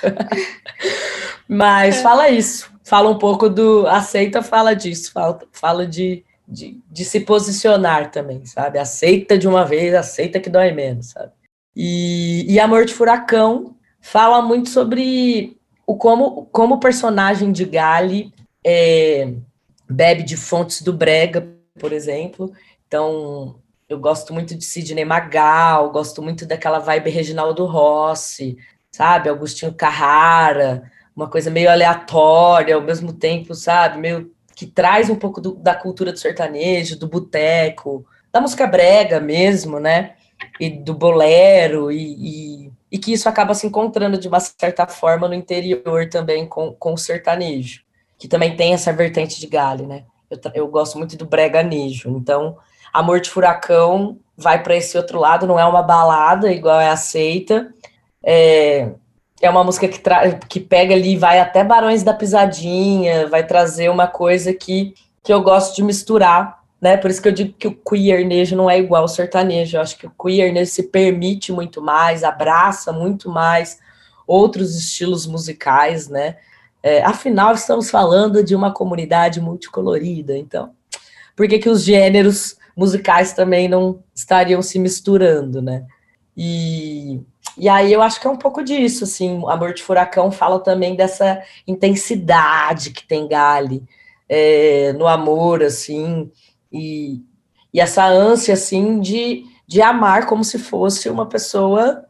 Mas 1.47 1.99
é. 1.99 2.03
fala 2.03 2.29
isso. 2.31 2.69
Fala 2.83 3.09
um 3.09 3.17
pouco 3.17 3.49
do. 3.49 3.87
Aceita, 3.87 4.43
fala 4.43 4.75
disso. 4.75 5.13
Fala, 5.13 5.39
fala 5.53 5.87
de, 5.87 6.25
de, 6.49 6.81
de, 6.91 7.05
se 7.05 7.21
posicionar 7.21 8.11
também, 8.11 8.45
sabe? 8.45 8.77
Aceita 8.77 9.39
de 9.39 9.47
uma 9.47 9.65
vez, 9.65 9.95
aceita 9.95 10.41
que 10.41 10.51
dói 10.51 10.73
menos, 10.73 11.11
sabe? 11.11 11.31
E, 11.77 12.45
e 12.53 12.59
Amor 12.59 12.87
de 12.87 12.93
Furacão 12.93 13.77
fala 14.01 14.43
muito 14.43 14.69
sobre 14.69 15.57
o 15.87 15.95
como, 15.95 16.47
como 16.47 16.75
o 16.75 16.81
personagem 16.81 17.53
de 17.53 17.65
Gali 17.65 18.35
é, 18.67 19.33
bebe 19.89 20.25
de 20.25 20.37
fontes 20.37 20.83
do 20.83 20.93
Brega, 20.93 21.62
por 21.79 21.93
exemplo. 21.93 22.52
Então, 22.87 23.57
eu 23.88 23.99
gosto 23.99 24.33
muito 24.33 24.55
de 24.55 24.64
Sidney 24.64 25.05
Magal, 25.05 25.91
gosto 25.91 26.23
muito 26.23 26.47
daquela 26.47 26.79
vibe 26.79 27.11
Reginaldo 27.11 27.67
Rossi, 27.67 28.57
sabe? 28.91 29.29
Agostinho 29.29 29.73
Carrara, 29.75 30.91
uma 31.14 31.29
coisa 31.29 31.50
meio 31.50 31.71
aleatória, 31.71 32.75
ao 32.75 32.83
mesmo 32.83 33.12
tempo, 33.12 33.55
sabe? 33.55 33.99
Meio 33.99 34.33
que 34.55 34.67
traz 34.67 35.09
um 35.11 35.17
pouco 35.17 35.41
do, 35.41 35.55
da 35.55 35.75
cultura 35.75 36.12
do 36.12 36.19
sertanejo, 36.19 36.99
do 36.99 37.09
boteco, 37.09 38.07
da 38.31 38.41
música 38.41 38.67
brega 38.67 39.21
mesmo, 39.21 39.81
né? 39.81 40.14
E 40.61 40.69
do 40.71 40.95
bolero, 40.95 41.91
e, 41.93 42.64
e, 42.67 42.73
e, 42.91 42.99
que 42.99 43.12
isso 43.12 43.29
acaba 43.29 43.55
se 43.55 43.67
encontrando 43.67 44.19
de 44.19 44.29
uma 44.29 44.41
certa 44.41 44.87
forma 44.87 45.29
no 45.29 45.35
interior 45.35 46.09
também 46.09 46.47
com, 46.47 46.73
com 46.75 46.95
o 46.95 46.99
sertanejo 46.99 47.83
que 48.23 48.29
também 48.29 48.55
tem 48.55 48.73
essa 48.73 48.93
vertente 48.93 49.41
de 49.41 49.49
Gali, 49.49 49.85
né? 49.85 50.05
Eu, 50.33 50.41
eu 50.55 50.69
gosto 50.69 50.97
muito 50.97 51.17
do 51.17 51.27
breganejo. 51.27 52.09
Então, 52.11 52.57
Amor 52.93 53.21
de 53.21 53.31
Furacão 53.31 54.19
vai 54.37 54.62
para 54.62 54.77
esse 54.77 54.97
outro 54.97 55.21
lado, 55.21 55.47
não 55.47 55.59
é 55.59 55.65
uma 55.65 55.83
balada 55.83 56.51
igual 56.51 56.81
é 56.81 56.89
aceita. 56.89 57.73
É, 58.25 58.91
é 59.41 59.51
uma 59.51 59.65
música 59.65 59.89
que, 59.89 60.01
que 60.49 60.61
pega 60.61 60.95
ali, 60.95 61.17
vai 61.17 61.41
até 61.41 61.62
Barões 61.62 62.03
da 62.03 62.15
Pisadinha, 62.15 63.29
vai 63.29 63.47
trazer 63.47 63.91
uma 63.91 64.07
coisa 64.07 64.53
que, 64.53 64.95
que 65.23 65.33
eu 65.33 65.43
gosto 65.43 65.75
de 65.77 65.83
misturar, 65.83 66.62
né? 66.81 66.97
Por 66.97 67.11
isso 67.11 67.21
que 67.21 67.29
eu 67.29 67.33
digo 67.33 67.53
que 67.55 67.69
o 67.69 67.75
queernejo 67.75 68.57
não 68.57 68.71
é 68.71 68.79
igual 68.79 69.03
ao 69.03 69.09
sertanejo. 69.09 69.77
Eu 69.77 69.81
acho 69.83 69.99
que 69.99 70.07
o 70.07 70.11
queernejo 70.11 70.71
se 70.71 70.85
permite 70.85 71.53
muito 71.53 71.83
mais, 71.83 72.25
abraça 72.25 72.93
muito 72.93 73.29
mais 73.29 73.79
outros 74.27 74.77
estilos 74.77 75.27
musicais, 75.27 76.09
né? 76.09 76.37
É, 76.83 77.03
afinal, 77.03 77.55
estamos 77.55 77.91
falando 77.91 78.43
de 78.43 78.57
uma 78.57 78.73
comunidade 78.73 79.41
multicolorida, 79.41 80.37
então 80.37 80.73
por 81.37 81.47
que, 81.49 81.59
que 81.59 81.69
os 81.69 81.83
gêneros 81.85 82.57
musicais 82.77 83.33
também 83.33 83.69
não 83.69 84.03
estariam 84.15 84.61
se 84.62 84.79
misturando, 84.79 85.62
né? 85.62 85.85
E, 86.37 87.21
e 87.57 87.69
aí 87.69 87.93
eu 87.93 88.03
acho 88.03 88.21
que 88.21 88.27
é 88.27 88.31
um 88.31 88.37
pouco 88.37 88.62
disso, 88.62 89.05
assim, 89.05 89.43
Amor 89.47 89.75
de 89.75 89.83
Furacão 89.83 90.31
fala 90.31 90.59
também 90.59 90.97
dessa 90.97 91.43
intensidade 91.67 92.91
que 92.91 93.07
tem 93.07 93.29
Gali 93.29 93.83
é, 94.29 94.93
no 94.95 95.07
amor, 95.07 95.62
assim, 95.62 96.31
e, 96.73 97.21
e 97.73 97.81
essa 97.81 98.05
ânsia, 98.07 98.55
assim, 98.55 98.99
de, 98.99 99.45
de 99.67 99.83
amar 99.83 100.27
como 100.27 100.43
se 100.43 100.59
fosse 100.59 101.11
uma 101.11 101.29
pessoa 101.29 102.07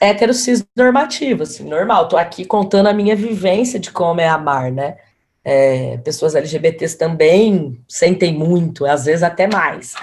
hétero 0.00 0.34
cis 0.34 0.66
normativa, 0.76 1.44
assim, 1.44 1.64
normal. 1.64 2.08
Tô 2.08 2.16
aqui 2.16 2.44
contando 2.44 2.88
a 2.88 2.92
minha 2.92 3.16
vivência 3.16 3.78
de 3.78 3.90
como 3.90 4.20
é 4.20 4.28
amar, 4.28 4.70
né? 4.70 4.96
É, 5.44 5.96
pessoas 5.98 6.34
LGBTs 6.34 6.98
também 6.98 7.80
sentem 7.88 8.34
muito, 8.34 8.84
às 8.84 9.04
vezes 9.04 9.22
até 9.22 9.46
mais. 9.46 9.94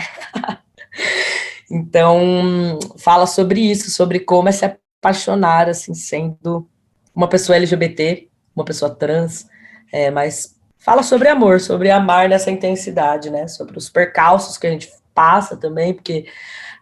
então, 1.69 2.79
fala 2.97 3.25
sobre 3.25 3.59
isso, 3.59 3.91
sobre 3.91 4.19
como 4.19 4.49
é 4.49 4.51
se 4.51 4.65
apaixonar, 4.65 5.67
assim, 5.69 5.93
sendo 5.93 6.67
uma 7.13 7.27
pessoa 7.27 7.57
LGBT, 7.57 8.29
uma 8.55 8.63
pessoa 8.63 8.95
trans, 8.95 9.45
é, 9.91 10.09
mas 10.09 10.55
fala 10.79 11.03
sobre 11.03 11.27
amor, 11.27 11.59
sobre 11.59 11.89
amar 11.91 12.29
nessa 12.29 12.49
intensidade, 12.49 13.29
né? 13.29 13.47
Sobre 13.47 13.77
os 13.77 13.89
percalços 13.89 14.57
que 14.57 14.65
a 14.65 14.71
gente 14.71 14.89
passa 15.13 15.55
também, 15.55 15.93
porque 15.93 16.25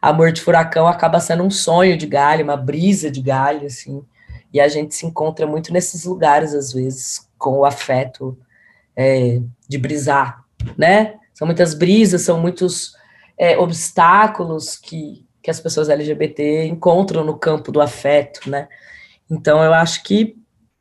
Amor 0.02 0.32
de 0.32 0.42
Furacão 0.42 0.88
acaba 0.88 1.20
sendo 1.20 1.44
um 1.44 1.52
sonho 1.52 1.96
de 1.96 2.08
galho, 2.08 2.44
uma 2.44 2.58
brisa 2.58 3.12
de 3.12 3.22
galho, 3.22 3.68
assim. 3.68 4.04
E 4.52 4.60
a 4.60 4.68
gente 4.68 4.96
se 4.96 5.06
encontra 5.06 5.46
muito 5.46 5.72
nesses 5.72 6.06
lugares, 6.06 6.54
às 6.54 6.74
vezes, 6.74 7.30
com 7.38 7.60
o 7.60 7.66
afeto 7.66 8.38
é, 8.96 9.40
de 9.70 9.78
brisar, 9.78 10.44
né? 10.78 11.16
São 11.34 11.46
muitas 11.46 11.74
brisas, 11.74 12.24
são 12.24 12.40
muitos 12.40 12.94
é, 13.38 13.58
obstáculos 13.58 14.76
que, 14.76 15.26
que 15.42 15.52
as 15.52 15.60
pessoas 15.60 15.88
LGBT 15.88 16.66
encontram 16.66 17.24
no 17.24 17.38
campo 17.38 17.72
do 17.72 17.80
afeto, 17.80 18.50
né? 18.50 18.68
Então, 19.30 19.64
eu 19.64 19.74
acho 19.74 20.04
que 20.04 20.36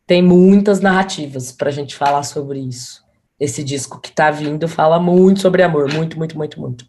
tem 0.06 0.22
muitas 0.22 0.80
narrativas 0.80 1.52
para 1.52 1.68
a 1.68 1.72
gente 1.72 1.94
falar 1.94 2.22
sobre 2.22 2.58
isso. 2.58 3.04
Esse 3.38 3.62
disco 3.62 4.00
que 4.00 4.08
está 4.08 4.30
vindo 4.30 4.66
fala 4.66 4.98
muito 4.98 5.40
sobre 5.40 5.62
amor, 5.62 5.92
muito, 5.92 6.18
muito, 6.18 6.36
muito, 6.36 6.60
muito. 6.60 6.84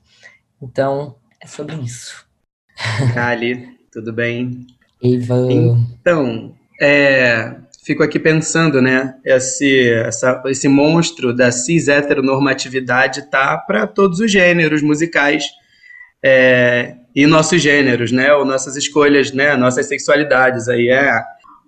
Então, 0.62 1.15
é 1.41 1.48
sobre 1.48 1.75
isso. 1.77 2.25
Kali, 3.13 3.68
tudo 3.91 4.13
bem? 4.13 4.65
Eva. 5.03 5.36
Então, 5.51 6.53
é, 6.80 7.56
fico 7.84 8.03
aqui 8.03 8.20
pensando, 8.20 8.82
né? 8.82 9.15
Esse, 9.25 9.89
essa, 9.89 10.41
esse 10.46 10.68
monstro 10.68 11.36
da 11.36 11.51
cis 11.51 11.88
heteronormatividade 11.88 13.30
tá 13.30 13.58
para 13.58 13.88
todos 13.88 14.20
os 14.20 14.32
gêneros 14.32 14.82
musicais 14.82 15.44
é, 16.24 16.96
e 17.15 17.25
nossos 17.25 17.62
gêneros, 17.62 18.12
né? 18.12 18.32
Ou 18.34 18.46
nossas 18.46 18.75
escolhas, 18.75 19.32
né? 19.32 19.56
Nossas 19.56 19.88
sexualidades 19.88 20.68
aí 20.68 20.89
é. 20.89 21.24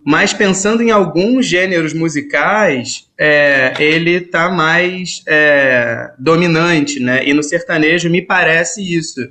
Mas 0.05 0.33
pensando 0.33 0.81
em 0.83 0.91
alguns 0.91 1.45
gêneros 1.45 1.93
musicais, 1.93 3.07
é, 3.17 3.73
ele 3.79 4.19
tá 4.19 4.49
mais 4.49 5.23
é, 5.27 6.11
dominante, 6.19 6.99
né? 6.99 7.25
E 7.25 7.33
no 7.33 7.41
sertanejo 7.41 8.09
me 8.09 8.21
parece 8.21 8.81
isso 8.81 9.21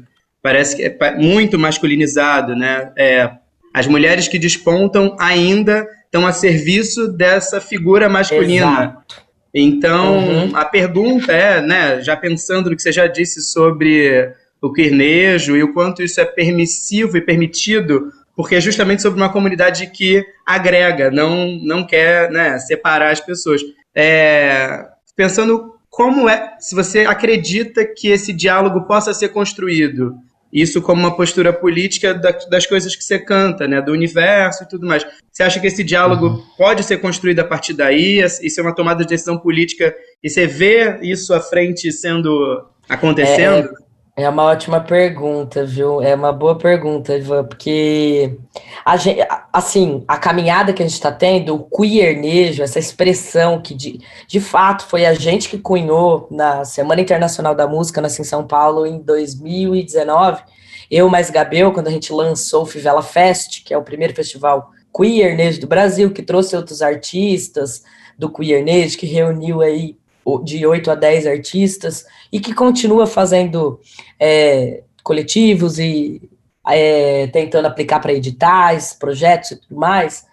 parece 0.43 0.77
que 0.77 0.83
é 0.83 1.17
muito 1.17 1.59
masculinizado, 1.59 2.57
né? 2.57 2.91
É, 2.99 3.31
as 3.73 3.87
mulheres 3.87 4.27
que 4.29 4.39
despontam 4.39 5.17
ainda 5.19 5.87
estão 6.05 6.27
a 6.27 6.33
serviço 6.33 7.09
dessa 7.09 7.61
figura 7.61 8.09
masculina. 8.09 8.67
Exato. 8.67 9.23
Então, 9.55 10.19
Uhum. 10.19 10.57
a 10.57 10.65
pergunta 10.65 11.31
é, 11.33 11.61
né, 11.61 12.03
já 12.03 12.17
pensando 12.17 12.71
no 12.71 12.77
que 12.77 12.83
você 12.83 12.91
já 12.91 13.07
disse 13.07 13.43
sobre 13.43 14.33
o 14.61 14.73
quirnejo 14.73 15.57
e 15.57 15.63
o 15.63 15.73
quanto 15.73 16.03
isso 16.03 16.21
é 16.21 16.25
permissivo 16.25 17.17
e 17.17 17.21
permitido, 17.21 18.11
porque 18.37 18.57
é 18.57 18.61
justamente 18.61 19.03
sobre 19.03 19.21
uma 19.21 19.33
comunidade 19.33 19.87
que 19.89 20.25
agrega, 20.47 21.11
não, 21.11 21.47
não 21.63 21.87
quer 21.87 22.31
né, 22.31 22.59
separar 22.59 23.11
as 23.11 23.21
pessoas. 23.21 23.61
É, 23.95 24.87
pensando 25.15 25.75
como 25.91 26.29
é, 26.29 26.57
se 26.59 26.75
você 26.75 27.01
acredita 27.01 27.85
que 27.85 28.09
esse 28.09 28.33
diálogo 28.33 28.83
possa 28.87 29.13
ser 29.13 29.29
construído, 29.29 30.15
isso 30.53 30.83
como 30.83 31.01
uma 31.01 31.17
postura 31.17 31.53
política 31.53 32.13
da- 32.15 32.31
das 32.51 32.67
coisas 32.67 32.95
que 32.95 33.03
você 33.05 33.19
canta, 33.19 33.67
né, 33.67 33.81
do 33.81 33.93
universo 33.93 34.65
e 34.65 34.69
tudo 34.69 34.87
mais. 34.87 35.05
Você 35.31 35.43
acha 35.43 35.61
que 35.61 35.67
esse 35.67 35.83
diálogo 35.83 36.43
pode 36.59 36.83
ser 36.83 36.99
construído 36.99 37.41
a 37.41 37.45
partir 37.45 37.73
daí? 37.73 38.23
Isso 38.43 38.61
é 38.61 38.63
uma 38.63 38.75
tomada 38.75 39.03
de 39.03 39.09
decisão 39.09 39.39
política 39.39 39.95
e 40.23 40.29
você 40.29 40.47
vê 40.47 40.99
isso 41.03 41.33
à 41.33 41.41
frente 41.41 41.91
sendo 41.91 42.65
acontecendo? 42.89 43.69
É 43.69 43.92
uma 44.29 44.45
ótima 44.45 44.79
pergunta, 44.79 45.65
viu? 45.65 46.03
É 46.03 46.15
uma 46.15 46.33
boa 46.33 46.59
pergunta, 46.59 47.17
Ivan, 47.17 47.45
porque 47.45 48.39
a 48.85 48.97
gente, 48.99 49.27
assim, 49.51 50.05
a 50.07 50.19
caminhada 50.19 50.73
que 50.75 50.83
a 50.83 50.87
gente 50.87 50.95
está 50.95 51.11
tendo, 51.11 51.55
o 51.55 51.65
queernejo, 51.65 52.63
essa 52.63 52.79
expressão 52.79 53.63
que 53.63 53.75
de, 53.75 54.01
de 54.27 54.39
fato 54.39 54.85
foi 54.85 55.07
a 55.07 55.15
gente 55.15 55.49
que 55.49 55.59
cunhou 55.59 56.29
na 56.31 56.63
Semana 56.65 57.01
Internacional 57.01 57.55
da 57.55 57.67
Música, 57.67 58.03
nasci 58.03 58.21
em 58.21 58.25
São 58.25 58.47
Paulo, 58.47 58.87
em 58.87 58.99
2019, 59.01 60.43
eu 60.91 61.09
mais 61.09 61.31
Gabel, 61.31 61.73
quando 61.73 61.89
a 61.89 61.91
gente 61.91 62.13
lançou 62.13 62.65
o 62.65 62.67
Fivela 62.67 63.03
Fest, 63.03 63.65
que 63.65 63.73
é 63.73 63.79
o 63.79 63.83
primeiro 63.83 64.15
festival 64.15 64.71
queernejo 64.95 65.59
do 65.59 65.67
Brasil, 65.67 66.13
que 66.13 66.23
trouxe 66.23 66.55
outros 66.55 66.83
artistas 66.83 67.83
do 68.19 68.31
queernejo, 68.31 68.99
que 68.99 69.07
reuniu 69.07 69.63
aí 69.63 69.97
de 70.45 70.67
8 70.67 70.91
a 70.91 70.95
10 70.95 71.27
artistas, 71.27 72.07
e 72.33 72.41
que 72.41 72.55
continua 72.55 73.07
fazendo 73.07 73.81
é, 74.19 74.83
coletivos 75.03 75.79
e 75.79 76.23
é, 76.67 77.27
tentando 77.29 77.67
aplicar 77.67 78.01
para 78.01 78.13
editais, 78.13 78.93
projetos 78.93 79.53
e 79.53 79.57
tudo 79.57 79.77
mais, 79.77 80.25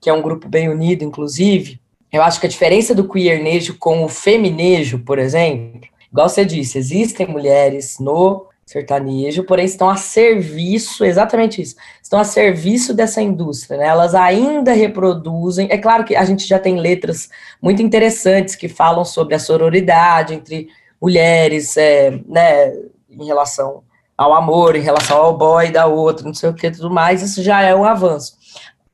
que 0.00 0.08
é 0.08 0.12
um 0.12 0.22
grupo 0.22 0.48
bem 0.48 0.68
unido, 0.68 1.04
inclusive. 1.04 1.80
Eu 2.10 2.22
acho 2.22 2.40
que 2.40 2.46
a 2.46 2.50
diferença 2.50 2.94
do 2.94 3.08
queernejo 3.08 3.76
com 3.78 4.04
o 4.04 4.08
feminejo, 4.08 5.00
por 5.00 5.18
exemplo, 5.18 5.82
igual 6.10 6.28
você 6.28 6.44
disse, 6.44 6.78
existem 6.78 7.26
mulheres 7.26 7.98
no 7.98 8.47
sertanejo, 8.68 9.44
porém 9.44 9.64
estão 9.64 9.88
a 9.88 9.96
serviço, 9.96 11.02
exatamente 11.02 11.62
isso, 11.62 11.74
estão 12.02 12.20
a 12.20 12.24
serviço 12.24 12.92
dessa 12.92 13.22
indústria, 13.22 13.78
né? 13.78 13.86
Elas 13.86 14.14
ainda 14.14 14.74
reproduzem. 14.74 15.68
É 15.70 15.78
claro 15.78 16.04
que 16.04 16.14
a 16.14 16.22
gente 16.22 16.46
já 16.46 16.58
tem 16.58 16.78
letras 16.78 17.30
muito 17.62 17.80
interessantes 17.80 18.54
que 18.54 18.68
falam 18.68 19.06
sobre 19.06 19.34
a 19.34 19.38
sororidade 19.38 20.34
entre 20.34 20.68
mulheres, 21.00 21.78
é, 21.78 22.20
né, 22.28 22.74
em 23.08 23.24
relação 23.24 23.82
ao 24.16 24.34
amor, 24.34 24.76
em 24.76 24.82
relação 24.82 25.16
ao 25.16 25.38
boy 25.38 25.70
da 25.70 25.86
outra, 25.86 26.26
não 26.26 26.34
sei 26.34 26.50
o 26.50 26.54
que, 26.54 26.70
tudo 26.70 26.90
mais, 26.90 27.22
isso 27.22 27.42
já 27.42 27.62
é 27.62 27.74
um 27.74 27.84
avanço. 27.84 28.36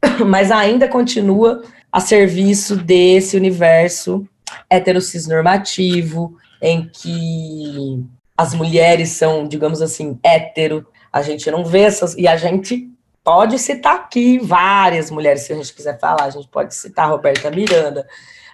Mas 0.25 0.53
ainda 0.53 0.87
continua 0.87 1.63
a 1.91 1.99
serviço 1.99 2.77
desse 2.77 3.37
universo 3.37 4.25
heterocis 4.71 5.27
normativo, 5.27 6.37
em 6.63 6.89
que 6.89 8.05
as 8.37 8.55
mulheres 8.55 9.11
são, 9.11 9.47
digamos 9.47 9.81
assim, 9.81 10.19
hétero, 10.23 10.87
a 11.13 11.23
gente 11.23 11.51
não 11.51 11.65
vê 11.65 11.81
essas, 11.81 12.15
e 12.15 12.27
a 12.27 12.37
gente 12.37 12.91
pode 13.23 13.59
citar 13.59 13.95
aqui 13.95 14.39
várias 14.39 15.11
mulheres, 15.11 15.43
se 15.43 15.53
a 15.53 15.57
gente 15.57 15.73
quiser 15.73 15.99
falar, 15.99 16.25
a 16.25 16.31
gente 16.31 16.49
pode 16.49 16.75
citar 16.75 17.07
a 17.07 17.09
Roberta 17.09 17.51
Miranda, 17.51 18.07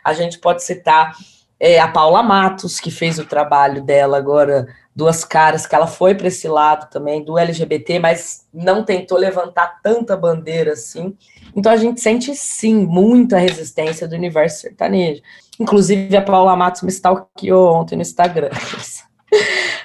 a 0.04 0.12
gente 0.12 0.38
pode 0.38 0.62
citar 0.62 1.14
é, 1.58 1.80
a 1.80 1.88
Paula 1.88 2.22
Matos, 2.22 2.78
que 2.78 2.90
fez 2.90 3.18
o 3.18 3.24
trabalho 3.24 3.82
dela 3.82 4.16
agora, 4.16 4.68
Duas 4.94 5.24
Caras, 5.24 5.66
que 5.66 5.74
ela 5.74 5.86
foi 5.86 6.14
para 6.14 6.28
esse 6.28 6.48
lado 6.48 6.90
também, 6.90 7.24
do 7.24 7.38
LGBT, 7.38 7.98
mas 7.98 8.46
não 8.52 8.84
tentou 8.84 9.18
levantar 9.18 9.80
tanta 9.82 10.16
bandeira 10.16 10.72
assim. 10.72 11.16
Então 11.54 11.70
a 11.70 11.76
gente 11.76 12.00
sente, 12.00 12.34
sim, 12.34 12.86
muita 12.86 13.38
resistência 13.38 14.06
do 14.06 14.14
universo 14.14 14.62
sertanejo. 14.62 15.22
Inclusive, 15.58 16.16
a 16.16 16.22
Paula 16.22 16.56
Matos 16.56 16.82
me 16.82 16.90
stalkeou 16.90 17.74
ontem 17.74 17.96
no 17.96 18.02
Instagram. 18.02 18.50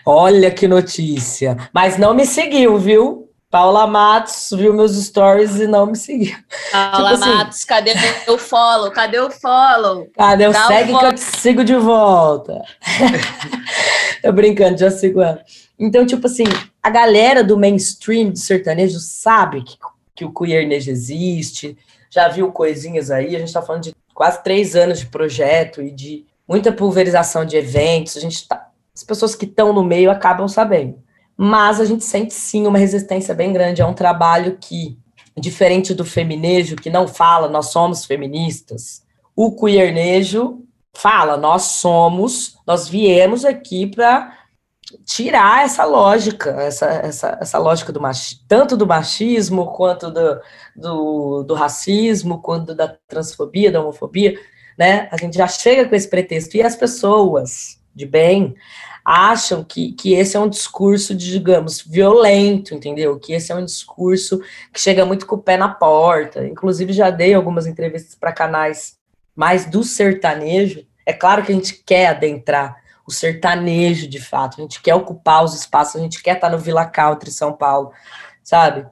Olha 0.05 0.51
que 0.51 0.67
notícia. 0.67 1.57
Mas 1.73 1.97
não 1.97 2.13
me 2.13 2.25
seguiu, 2.25 2.77
viu? 2.77 3.29
Paula 3.49 3.87
Matos 3.87 4.49
viu 4.51 4.73
meus 4.73 4.91
stories 5.01 5.55
e 5.61 5.67
não 5.67 5.85
me 5.85 5.95
seguiu. 5.95 6.35
Paula 6.71 7.11
Tipo 7.13 7.23
assim- 7.23 7.35
Matos, 7.37 7.63
cadê 7.63 7.93
o 8.27 8.37
follow? 8.37 8.91
Cadê 8.91 9.19
o 9.19 9.31
follow? 9.31 10.07
Cadê 10.13 10.47
o 10.47 10.51
Dá 10.51 10.67
segue 10.67 10.97
que 10.97 11.05
eu 11.05 11.13
te 11.13 11.21
sigo 11.21 11.63
de 11.63 11.75
volta? 11.75 12.61
Tô 14.21 14.31
brincando, 14.31 14.77
já 14.77 14.91
sigo 14.91 15.21
ela. 15.21 15.41
Então, 15.79 16.05
tipo 16.05 16.27
assim, 16.27 16.43
a 16.81 16.89
galera 16.89 17.43
do 17.43 17.57
mainstream 17.57 18.29
do 18.31 18.37
sertanejo 18.39 18.99
sabe 18.99 19.63
que, 19.63 19.77
que 20.15 20.25
o 20.25 20.33
queernejo 20.33 20.89
existe, 20.91 21.77
já 22.09 22.27
viu 22.27 22.51
coisinhas 22.51 23.11
aí, 23.11 23.35
a 23.35 23.39
gente 23.39 23.53
tá 23.53 23.61
falando 23.61 23.83
de 23.83 23.95
quase 24.13 24.43
três 24.43 24.75
anos 24.75 24.99
de 24.99 25.05
projeto 25.07 25.81
e 25.81 25.91
de 25.91 26.25
muita 26.47 26.71
pulverização 26.71 27.45
de 27.45 27.57
eventos, 27.57 28.15
a 28.17 28.19
gente 28.19 28.47
tá, 28.47 28.64
as 28.95 29.03
pessoas 29.03 29.35
que 29.35 29.45
estão 29.45 29.73
no 29.73 29.83
meio 29.83 30.09
acabam 30.09 30.47
sabendo. 30.47 31.03
Mas 31.35 31.81
a 31.81 31.85
gente 31.85 32.05
sente 32.05 32.33
sim 32.33 32.65
uma 32.65 32.77
resistência 32.77 33.35
bem 33.35 33.51
grande, 33.51 33.81
é 33.81 33.85
um 33.85 33.93
trabalho 33.93 34.57
que, 34.59 34.97
diferente 35.37 35.93
do 35.93 36.05
feminejo, 36.05 36.77
que 36.77 36.89
não 36.89 37.07
fala, 37.07 37.49
nós 37.49 37.71
somos 37.71 38.05
feministas, 38.05 39.03
o 39.35 39.53
queernejo 39.53 40.63
fala, 40.93 41.35
nós 41.35 41.63
somos, 41.63 42.57
nós 42.65 42.87
viemos 42.87 43.43
aqui 43.43 43.85
para 43.85 44.33
tirar 45.03 45.65
essa 45.65 45.83
lógica, 45.83 46.51
essa, 46.51 46.85
essa, 46.85 47.37
essa 47.41 47.57
lógica 47.57 47.91
do 47.91 47.99
tanto 48.47 48.77
do 48.77 48.87
machismo 48.87 49.73
quanto 49.73 50.09
do, 50.09 50.39
do, 50.73 51.43
do 51.43 51.53
racismo, 51.53 52.41
quanto 52.41 52.73
da 52.73 52.95
transfobia, 53.07 53.71
da 53.71 53.81
homofobia, 53.81 54.39
né? 54.77 55.09
A 55.11 55.17
gente 55.17 55.37
já 55.37 55.47
chega 55.47 55.89
com 55.89 55.95
esse 55.95 56.07
pretexto. 56.07 56.55
E 56.55 56.61
as 56.61 56.75
pessoas 56.75 57.79
de 57.95 58.05
bem 58.05 58.55
acham 59.05 59.63
que, 59.63 59.91
que 59.91 60.13
esse 60.13 60.35
é 60.35 60.39
um 60.39 60.49
discurso, 60.49 61.13
digamos, 61.13 61.79
violento, 61.79 62.73
entendeu? 62.73 63.19
Que 63.19 63.33
esse 63.33 63.51
é 63.51 63.55
um 63.55 63.63
discurso 63.63 64.41
que 64.73 64.81
chega 64.81 65.05
muito 65.05 65.27
com 65.27 65.35
o 65.35 65.41
pé 65.41 65.57
na 65.57 65.69
porta. 65.69 66.45
Inclusive, 66.47 66.91
já 66.91 67.11
dei 67.11 67.35
algumas 67.35 67.67
entrevistas 67.67 68.15
para 68.15 68.33
canais 68.33 68.97
mais 69.35 69.65
do 69.67 69.83
sertanejo. 69.83 70.83
É 71.05 71.13
claro 71.13 71.43
que 71.43 71.51
a 71.51 71.55
gente 71.55 71.83
quer 71.85 72.07
adentrar 72.07 72.77
o 73.05 73.11
sertanejo 73.11 74.07
de 74.07 74.19
fato, 74.19 74.59
a 74.59 74.61
gente 74.63 74.81
quer 74.81 74.95
ocupar 74.95 75.43
os 75.43 75.53
espaços, 75.53 75.97
a 75.97 75.99
gente 75.99 76.23
quer 76.23 76.37
estar 76.37 76.49
no 76.49 76.57
Vila 76.57 76.85
Country, 76.85 77.29
São 77.29 77.53
Paulo, 77.53 77.91
sabe? 78.43 78.87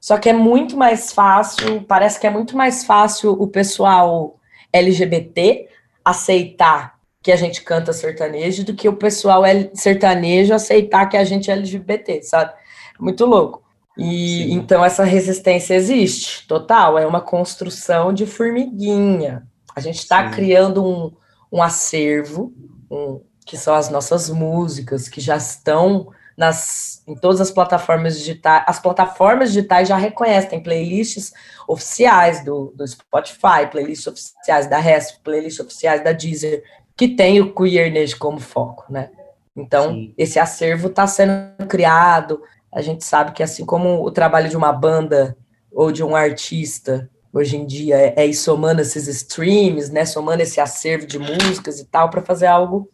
Só 0.00 0.18
que 0.18 0.28
é 0.28 0.32
muito 0.32 0.76
mais 0.76 1.12
fácil, 1.12 1.82
parece 1.82 2.20
que 2.20 2.28
é 2.28 2.30
muito 2.30 2.56
mais 2.56 2.84
fácil 2.84 3.32
o 3.32 3.48
pessoal 3.48 4.38
LGBT 4.72 5.68
aceitar 6.04 6.95
que 7.26 7.32
a 7.32 7.36
gente 7.36 7.62
canta 7.62 7.92
sertanejo 7.92 8.62
do 8.62 8.72
que 8.72 8.88
o 8.88 8.92
pessoal 8.94 9.44
L- 9.44 9.68
sertanejo 9.74 10.54
aceitar 10.54 11.06
que 11.06 11.16
a 11.16 11.24
gente 11.24 11.50
é 11.50 11.54
LGBT, 11.54 12.22
sabe? 12.22 12.52
Muito 13.00 13.26
louco. 13.26 13.64
E 13.98 14.44
Sim. 14.44 14.52
então 14.52 14.84
essa 14.84 15.02
resistência 15.02 15.74
existe, 15.74 16.46
total, 16.46 16.96
é 16.96 17.04
uma 17.04 17.20
construção 17.20 18.12
de 18.12 18.26
formiguinha. 18.26 19.44
A 19.74 19.80
gente 19.80 19.98
está 19.98 20.30
criando 20.30 20.86
um, 20.86 21.12
um 21.50 21.60
acervo, 21.60 22.52
um- 22.88 23.20
que 23.44 23.56
são 23.56 23.74
as 23.74 23.90
nossas 23.90 24.30
músicas, 24.30 25.08
que 25.08 25.20
já 25.20 25.36
estão 25.36 26.06
nas, 26.36 27.02
em 27.08 27.16
todas 27.16 27.40
as 27.40 27.50
plataformas 27.50 28.16
digitais. 28.18 28.62
As 28.68 28.78
plataformas 28.78 29.48
digitais 29.48 29.88
já 29.88 29.96
reconhecem, 29.96 30.50
tem 30.50 30.62
playlists 30.62 31.32
oficiais 31.66 32.44
do, 32.44 32.72
do 32.76 32.86
Spotify, 32.86 33.66
playlists 33.68 34.06
oficiais 34.06 34.68
da 34.68 34.78
Resp, 34.78 35.18
playlists 35.24 35.58
oficiais 35.58 36.04
da 36.04 36.12
Deezer, 36.12 36.62
que 36.96 37.08
tem 37.08 37.40
o 37.40 37.54
queerness 37.54 38.14
como 38.14 38.38
foco, 38.40 38.84
né? 38.90 39.10
Então, 39.54 39.92
Sim. 39.92 40.14
esse 40.16 40.38
acervo 40.38 40.88
está 40.88 41.06
sendo 41.06 41.66
criado. 41.68 42.42
A 42.72 42.80
gente 42.80 43.04
sabe 43.04 43.32
que 43.32 43.42
assim 43.42 43.64
como 43.64 44.04
o 44.04 44.10
trabalho 44.10 44.48
de 44.48 44.56
uma 44.56 44.72
banda 44.72 45.36
ou 45.72 45.92
de 45.92 46.02
um 46.02 46.16
artista 46.16 47.08
hoje 47.32 47.56
em 47.56 47.66
dia 47.66 47.96
é, 47.96 48.14
é 48.16 48.26
ir 48.26 48.34
somando 48.34 48.80
esses 48.80 49.06
streams, 49.08 49.90
né, 49.92 50.06
somando 50.06 50.42
esse 50.42 50.58
acervo 50.58 51.06
de 51.06 51.18
músicas 51.18 51.78
e 51.80 51.84
tal 51.84 52.08
para 52.08 52.22
fazer 52.22 52.46
algo 52.46 52.88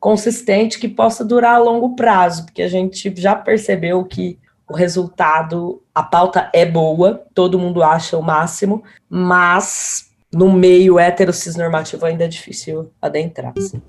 consistente 0.00 0.78
que 0.78 0.88
possa 0.88 1.24
durar 1.24 1.56
a 1.56 1.58
longo 1.58 1.94
prazo, 1.94 2.44
porque 2.46 2.62
a 2.62 2.68
gente 2.68 3.12
já 3.16 3.36
percebeu 3.36 4.02
que 4.04 4.38
o 4.68 4.74
resultado, 4.74 5.82
a 5.94 6.02
pauta 6.02 6.50
é 6.54 6.64
boa, 6.64 7.24
todo 7.34 7.58
mundo 7.58 7.82
acha 7.82 8.16
o 8.16 8.22
máximo, 8.22 8.82
mas 9.08 10.11
no 10.34 10.50
meio 10.52 10.98
hétero 10.98 11.32
cisnormativo 11.32 12.04
ainda 12.06 12.24
é 12.24 12.28
difícil 12.28 12.90
adentrar. 13.00 13.52
assim. 13.56 13.82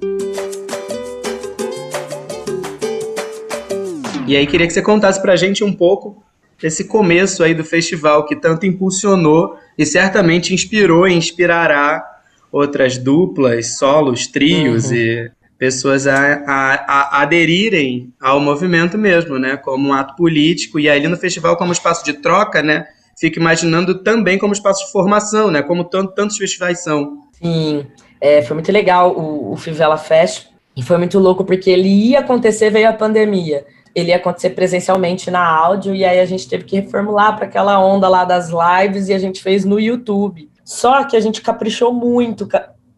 E 4.28 4.36
aí 4.38 4.48
queria 4.48 4.68
que 4.68 4.74
você 4.74 4.82
contasse 4.82 5.22
pra 5.22 5.36
gente 5.36 5.64
um 5.64 5.74
pouco 5.74 6.24
desse 6.62 6.86
começo 6.86 7.44
aí 7.44 7.54
do 7.54 7.64
festival 7.64 8.26
que 8.26 8.36
tanto 8.36 8.66
impulsionou 8.66 9.58
e 9.78 9.86
certamente 9.86 10.54
inspirou 10.54 11.08
e 11.08 11.14
inspirará 11.14 12.04
outras 12.52 12.98
duplas, 12.98 13.78
solos, 13.78 14.28
trios 14.28 14.86
Uhum. 14.90 14.96
e 14.96 15.32
pessoas 15.58 16.08
a, 16.08 16.16
a- 16.46 16.86
a 16.88 17.22
aderirem 17.22 18.14
ao 18.22 18.40
movimento 18.40 18.98
mesmo, 18.98 19.38
né? 19.40 19.58
Como 19.58 19.90
um 19.90 19.94
ato 19.94 20.16
político 20.16 20.80
e 20.80 20.90
ali 20.90 21.08
no 21.08 21.18
festival 21.18 21.58
como 21.58 21.72
espaço 21.72 22.04
de 22.06 22.14
troca, 22.14 22.62
né? 22.62 22.86
Fico 23.20 23.40
imaginando 23.40 24.04
também 24.04 24.38
como 24.38 24.54
espaço 24.54 24.86
de 24.86 24.92
formação, 24.92 25.52
né? 25.52 25.62
Como 25.62 25.84
tanto, 25.84 26.14
tantos 26.14 26.38
festivais 26.38 26.84
são. 26.84 27.20
Sim, 27.34 27.86
é, 28.20 28.42
foi 28.42 28.56
muito 28.56 28.72
legal 28.72 29.18
o, 29.18 29.54
o 29.54 29.58
Fivela 29.58 29.98
Fest. 29.98 30.48
E 30.76 30.82
foi 30.82 30.98
muito 30.98 31.20
louco 31.20 31.46
porque 31.46 31.70
ele 31.70 31.88
ia 31.88 32.20
acontecer, 32.20 32.70
veio 32.70 32.90
a 32.90 32.94
pandemia. 32.94 33.66
Ele 33.94 34.10
ia 34.10 34.16
acontecer 34.16 34.52
presencialmente 34.52 35.30
na 35.30 35.46
áudio, 35.46 35.94
e 35.94 36.04
aí 36.04 36.20
a 36.20 36.26
gente 36.26 36.48
teve 36.48 36.64
que 36.64 36.80
reformular 36.80 37.36
para 37.36 37.46
aquela 37.46 37.80
onda 37.80 38.10
lá 38.10 38.26
das 38.26 38.50
lives 38.50 39.08
e 39.08 39.14
a 39.14 39.20
gente 39.20 39.42
fez 39.42 39.64
no 39.64 39.80
YouTube. 39.80 40.50
Só 40.66 41.04
que 41.04 41.16
a 41.16 41.20
gente 41.20 41.42
caprichou 41.42 41.94
muito. 41.94 42.48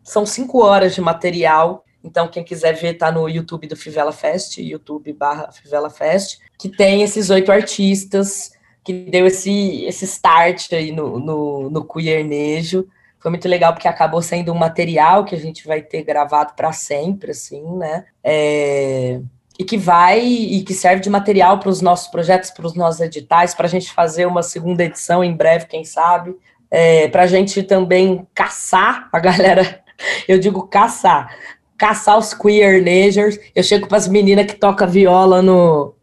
São 0.04 0.26
cinco 0.26 0.64
horas 0.64 0.96
de 0.96 1.02
material. 1.02 1.84
Então, 2.04 2.28
quem 2.28 2.44
quiser 2.44 2.74
ver, 2.74 2.94
tá 2.94 3.12
no 3.12 3.28
YouTube 3.28 3.68
do 3.68 3.76
Fivela 3.76 4.12
Fest, 4.12 4.60
YouTube 4.60 5.12
barra 5.12 5.52
Fivela 5.52 5.90
Fest, 5.90 6.38
que 6.58 6.70
tem 6.70 7.02
esses 7.02 7.32
oito 7.32 7.52
artistas, 7.52 8.52
que 8.86 8.94
deu 8.94 9.26
esse, 9.26 9.84
esse 9.86 10.06
start 10.06 10.72
aí 10.72 10.92
no, 10.92 11.20
no, 11.20 11.70
no 11.72 11.84
queernejo. 11.84 12.88
Foi 13.20 13.32
muito 13.32 13.48
legal 13.48 13.74
porque 13.74 13.88
acabou 13.88 14.22
sendo 14.22 14.54
um 14.54 14.58
material 14.58 15.26
que 15.26 15.34
a 15.34 15.40
gente 15.40 15.68
vai 15.68 15.82
ter 15.82 16.04
gravado 16.04 16.54
para 16.56 16.72
sempre, 16.72 17.32
assim, 17.32 17.64
né? 17.78 18.06
É, 18.24 19.20
e 19.58 19.64
que 19.64 19.76
vai 19.76 20.24
e 20.24 20.64
que 20.64 20.76
serve 20.76 21.02
de 21.02 21.10
material 21.10 21.58
para 21.58 21.70
os 21.70 21.82
nossos 21.82 22.08
projetos, 22.08 22.52
para 22.52 22.68
os 22.68 22.76
nossos 22.76 23.02
editais, 23.02 23.56
para 23.56 23.66
a 23.66 23.70
gente 23.70 23.92
fazer 23.92 24.28
uma 24.28 24.44
segunda 24.44 24.84
edição 24.84 25.24
em 25.24 25.36
breve, 25.36 25.66
quem 25.66 25.84
sabe, 25.84 26.36
é, 26.70 27.08
para 27.08 27.24
a 27.24 27.28
gente 27.28 27.64
também 27.64 28.28
caçar 28.36 29.10
a 29.12 29.20
galera. 29.20 29.84
Eu 30.28 30.38
digo 30.38 30.68
caçar, 30.68 31.36
caçar 31.76 32.20
os 32.20 32.36
queernagers. 32.36 33.40
Eu 33.56 33.64
chego 33.64 33.88
para 33.88 33.98
as 33.98 34.08
meninas 34.08 34.46
que 34.46 34.56
tocam 34.56 34.88
viola 34.88 35.42
no, 35.42 35.96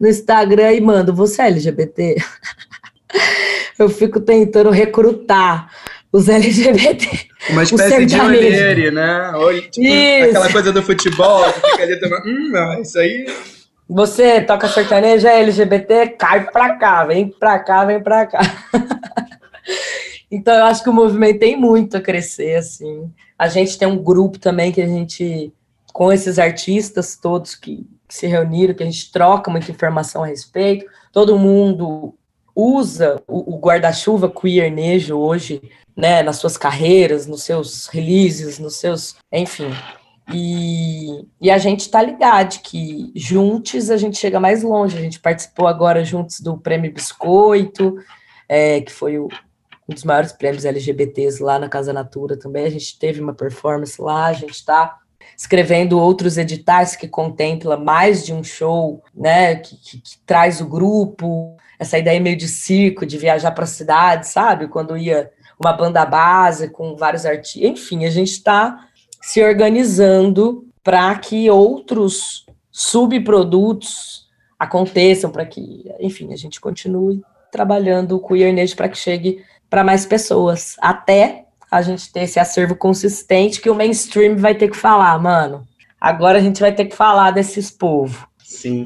no 0.00 0.08
Instagram 0.08 0.72
e 0.72 0.80
mando: 0.80 1.14
Você 1.14 1.42
é 1.42 1.46
LGBT? 1.46 2.16
Eu 3.78 3.88
fico 3.88 4.20
tentando 4.20 4.70
recrutar 4.70 5.70
os 6.12 6.28
LGBT. 6.28 7.08
Uma 7.50 7.62
espécie 7.62 8.06
de 8.06 8.20
olheire, 8.20 8.90
né? 8.90 9.30
Olhe- 9.34 9.62
tipo, 9.62 9.86
Isso. 9.86 10.30
aquela 10.30 10.52
coisa 10.52 10.72
do 10.72 10.82
futebol, 10.82 11.44
que 11.52 11.70
fica 11.70 11.82
ali 11.82 12.00
também. 12.00 12.20
Hum, 12.26 12.50
não, 12.50 12.80
isso 12.80 12.98
aí. 12.98 13.26
Você 13.88 14.42
toca 14.42 14.68
sertanejo, 14.68 15.26
é 15.26 15.40
LGBT, 15.40 16.08
cai 16.18 16.50
pra 16.50 16.76
cá, 16.76 17.04
vem 17.04 17.28
pra 17.28 17.58
cá, 17.58 17.84
vem 17.84 18.00
pra 18.02 18.26
cá. 18.26 18.40
então 20.30 20.54
eu 20.54 20.64
acho 20.64 20.82
que 20.82 20.90
o 20.90 20.92
movimento 20.92 21.38
tem 21.38 21.56
muito 21.56 21.96
a 21.96 22.00
crescer, 22.00 22.56
assim. 22.56 23.10
A 23.38 23.48
gente 23.48 23.78
tem 23.78 23.88
um 23.88 24.02
grupo 24.02 24.38
também 24.38 24.72
que 24.72 24.82
a 24.82 24.86
gente, 24.86 25.52
com 25.92 26.12
esses 26.12 26.38
artistas 26.38 27.16
todos 27.16 27.54
que, 27.54 27.86
que 28.08 28.14
se 28.14 28.26
reuniram, 28.26 28.74
que 28.74 28.82
a 28.82 28.86
gente 28.86 29.12
troca 29.12 29.50
muita 29.50 29.70
informação 29.70 30.22
a 30.24 30.26
respeito, 30.26 30.86
todo 31.12 31.38
mundo 31.38 32.14
usa 32.56 33.22
o, 33.28 33.54
o 33.54 33.58
guarda-chuva 33.60 34.28
queernejo 34.30 35.16
hoje, 35.16 35.60
né, 35.96 36.22
nas 36.22 36.36
suas 36.36 36.56
carreiras, 36.56 37.26
nos 37.26 37.42
seus 37.42 37.86
releases, 37.86 38.58
nos 38.58 38.76
seus, 38.76 39.16
enfim, 39.32 39.70
e, 40.32 41.24
e 41.40 41.50
a 41.50 41.58
gente 41.58 41.90
tá 41.90 42.02
ligado 42.02 42.60
que 42.62 43.10
juntos 43.14 43.90
a 43.90 43.96
gente 43.96 44.18
chega 44.18 44.38
mais 44.38 44.62
longe. 44.62 44.96
A 44.98 45.00
gente 45.00 45.18
participou 45.20 45.66
agora 45.66 46.04
juntos 46.04 46.40
do 46.40 46.58
Prêmio 46.58 46.92
Biscoito, 46.92 47.96
é, 48.48 48.80
que 48.80 48.92
foi 48.92 49.18
o- 49.18 49.28
um 49.88 49.94
dos 49.94 50.04
maiores 50.04 50.32
prêmios 50.32 50.66
LGBTs 50.66 51.42
lá 51.42 51.58
na 51.58 51.68
Casa 51.68 51.94
Natura 51.94 52.36
também. 52.36 52.66
A 52.66 52.70
gente 52.70 52.98
teve 52.98 53.20
uma 53.22 53.32
performance 53.32 54.00
lá, 54.00 54.26
a 54.26 54.32
gente 54.34 54.50
está 54.52 54.98
escrevendo 55.36 55.98
outros 55.98 56.36
editais 56.38 56.96
que 56.96 57.06
contempla 57.08 57.76
mais 57.76 58.24
de 58.24 58.32
um 58.32 58.42
show, 58.42 59.02
né? 59.14 59.56
Que, 59.56 59.76
que- 59.76 59.98
que 60.00 60.18
traz 60.26 60.60
o 60.60 60.66
grupo, 60.66 61.56
essa 61.78 61.98
ideia 61.98 62.20
meio 62.20 62.36
de 62.36 62.48
circo, 62.48 63.06
de 63.06 63.16
viajar 63.18 63.52
para 63.52 63.64
a 63.64 63.66
cidade, 63.66 64.26
sabe? 64.28 64.68
Quando 64.68 64.96
ia 64.96 65.30
uma 65.60 65.72
banda 65.72 66.04
base 66.04 66.68
com 66.70 66.94
vários 66.96 67.26
artistas. 67.26 67.62
Enfim, 67.70 68.04
a 68.04 68.10
gente 68.10 68.30
está 68.30 68.88
se 69.20 69.42
organizando 69.42 70.64
para 70.84 71.16
que 71.18 71.50
outros 71.50 72.46
subprodutos 72.70 74.28
aconteçam, 74.58 75.30
para 75.30 75.44
que, 75.44 75.84
enfim, 75.98 76.32
a 76.32 76.36
gente 76.36 76.60
continue 76.60 77.22
trabalhando 77.50 78.16
o 78.16 78.20
Queer 78.26 78.54
Nation 78.54 78.76
para 78.76 78.88
que 78.88 78.96
chegue 78.96 79.44
para 79.68 79.82
mais 79.84 80.06
pessoas, 80.06 80.76
até 80.80 81.44
a 81.70 81.82
gente 81.82 82.12
ter 82.12 82.20
esse 82.20 82.38
acervo 82.38 82.74
consistente 82.74 83.60
que 83.60 83.70
o 83.70 83.74
mainstream 83.74 84.36
vai 84.36 84.54
ter 84.54 84.68
que 84.68 84.76
falar, 84.76 85.18
mano. 85.18 85.66
Agora 86.00 86.38
a 86.38 86.40
gente 86.40 86.60
vai 86.60 86.72
ter 86.72 86.86
que 86.86 86.96
falar 86.96 87.30
desses 87.30 87.70
povos. 87.70 88.16
Sim. 88.44 88.84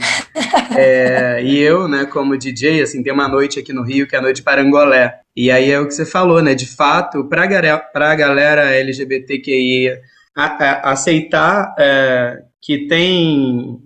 É, 0.76 1.42
e 1.42 1.58
eu, 1.58 1.86
né, 1.86 2.06
como 2.06 2.36
DJ, 2.36 2.82
assim, 2.82 3.02
tem 3.02 3.12
uma 3.12 3.28
noite 3.28 3.60
aqui 3.60 3.72
no 3.72 3.82
Rio 3.82 4.06
que 4.06 4.16
é 4.16 4.18
a 4.18 4.22
noite 4.22 4.42
Parangolé. 4.42 5.20
E 5.36 5.50
aí 5.50 5.70
é 5.70 5.78
o 5.78 5.86
que 5.86 5.92
você 5.92 6.06
falou, 6.06 6.42
né? 6.42 6.54
De 6.54 6.66
fato, 6.66 7.24
para 7.28 7.42
a 7.44 8.14
galera 8.14 8.74
LGBTQI 8.74 9.90
a, 10.34 10.44
a, 10.44 10.92
aceitar 10.92 11.74
é, 11.78 12.42
que 12.60 12.86
tem 12.86 13.78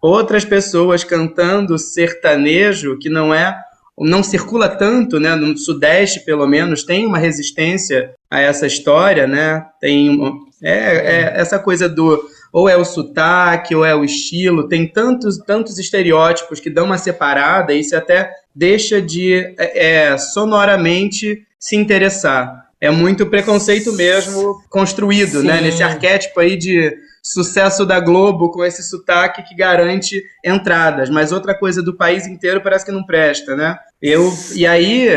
outras 0.00 0.44
pessoas 0.44 1.04
cantando 1.04 1.78
sertanejo 1.78 2.98
que 2.98 3.10
não 3.10 3.34
é 3.34 3.54
não 4.00 4.22
circula 4.22 4.68
tanto, 4.68 5.20
né? 5.20 5.34
No 5.34 5.56
Sudeste, 5.56 6.20
pelo 6.20 6.46
menos, 6.46 6.84
tem 6.84 7.06
uma 7.06 7.18
resistência 7.18 8.12
a 8.30 8.40
essa 8.40 8.66
história, 8.66 9.26
né? 9.26 9.64
Tem 9.80 10.08
uma, 10.08 10.32
é, 10.62 10.72
é 10.72 11.32
essa 11.36 11.58
coisa 11.58 11.88
do 11.88 12.20
ou 12.52 12.68
é 12.68 12.76
o 12.76 12.84
sotaque, 12.84 13.74
ou 13.74 13.84
é 13.84 13.94
o 13.94 14.04
estilo, 14.04 14.66
tem 14.66 14.86
tantos, 14.86 15.38
tantos 15.38 15.78
estereótipos 15.78 16.58
que 16.58 16.68
dão 16.68 16.86
uma 16.86 16.98
separada 16.98 17.72
e 17.72 17.80
isso 17.80 17.96
até 17.96 18.32
deixa 18.54 19.00
de 19.00 19.54
é, 19.56 20.08
é, 20.08 20.18
sonoramente 20.18 21.46
se 21.58 21.76
interessar. 21.76 22.66
É 22.80 22.90
muito 22.90 23.26
preconceito 23.26 23.92
mesmo 23.92 24.62
construído, 24.68 25.42
né? 25.42 25.60
Nesse 25.60 25.82
arquétipo 25.82 26.40
aí 26.40 26.56
de 26.56 26.92
sucesso 27.22 27.84
da 27.84 28.00
Globo 28.00 28.50
com 28.50 28.64
esse 28.64 28.82
sotaque 28.82 29.42
que 29.42 29.54
garante 29.54 30.22
entradas, 30.44 31.10
mas 31.10 31.32
outra 31.32 31.54
coisa 31.54 31.82
do 31.82 31.96
país 31.96 32.26
inteiro 32.26 32.60
parece 32.60 32.84
que 32.84 32.92
não 32.92 33.04
presta, 33.04 33.54
né? 33.54 33.78
Eu 34.00 34.32
e 34.54 34.66
aí 34.66 35.08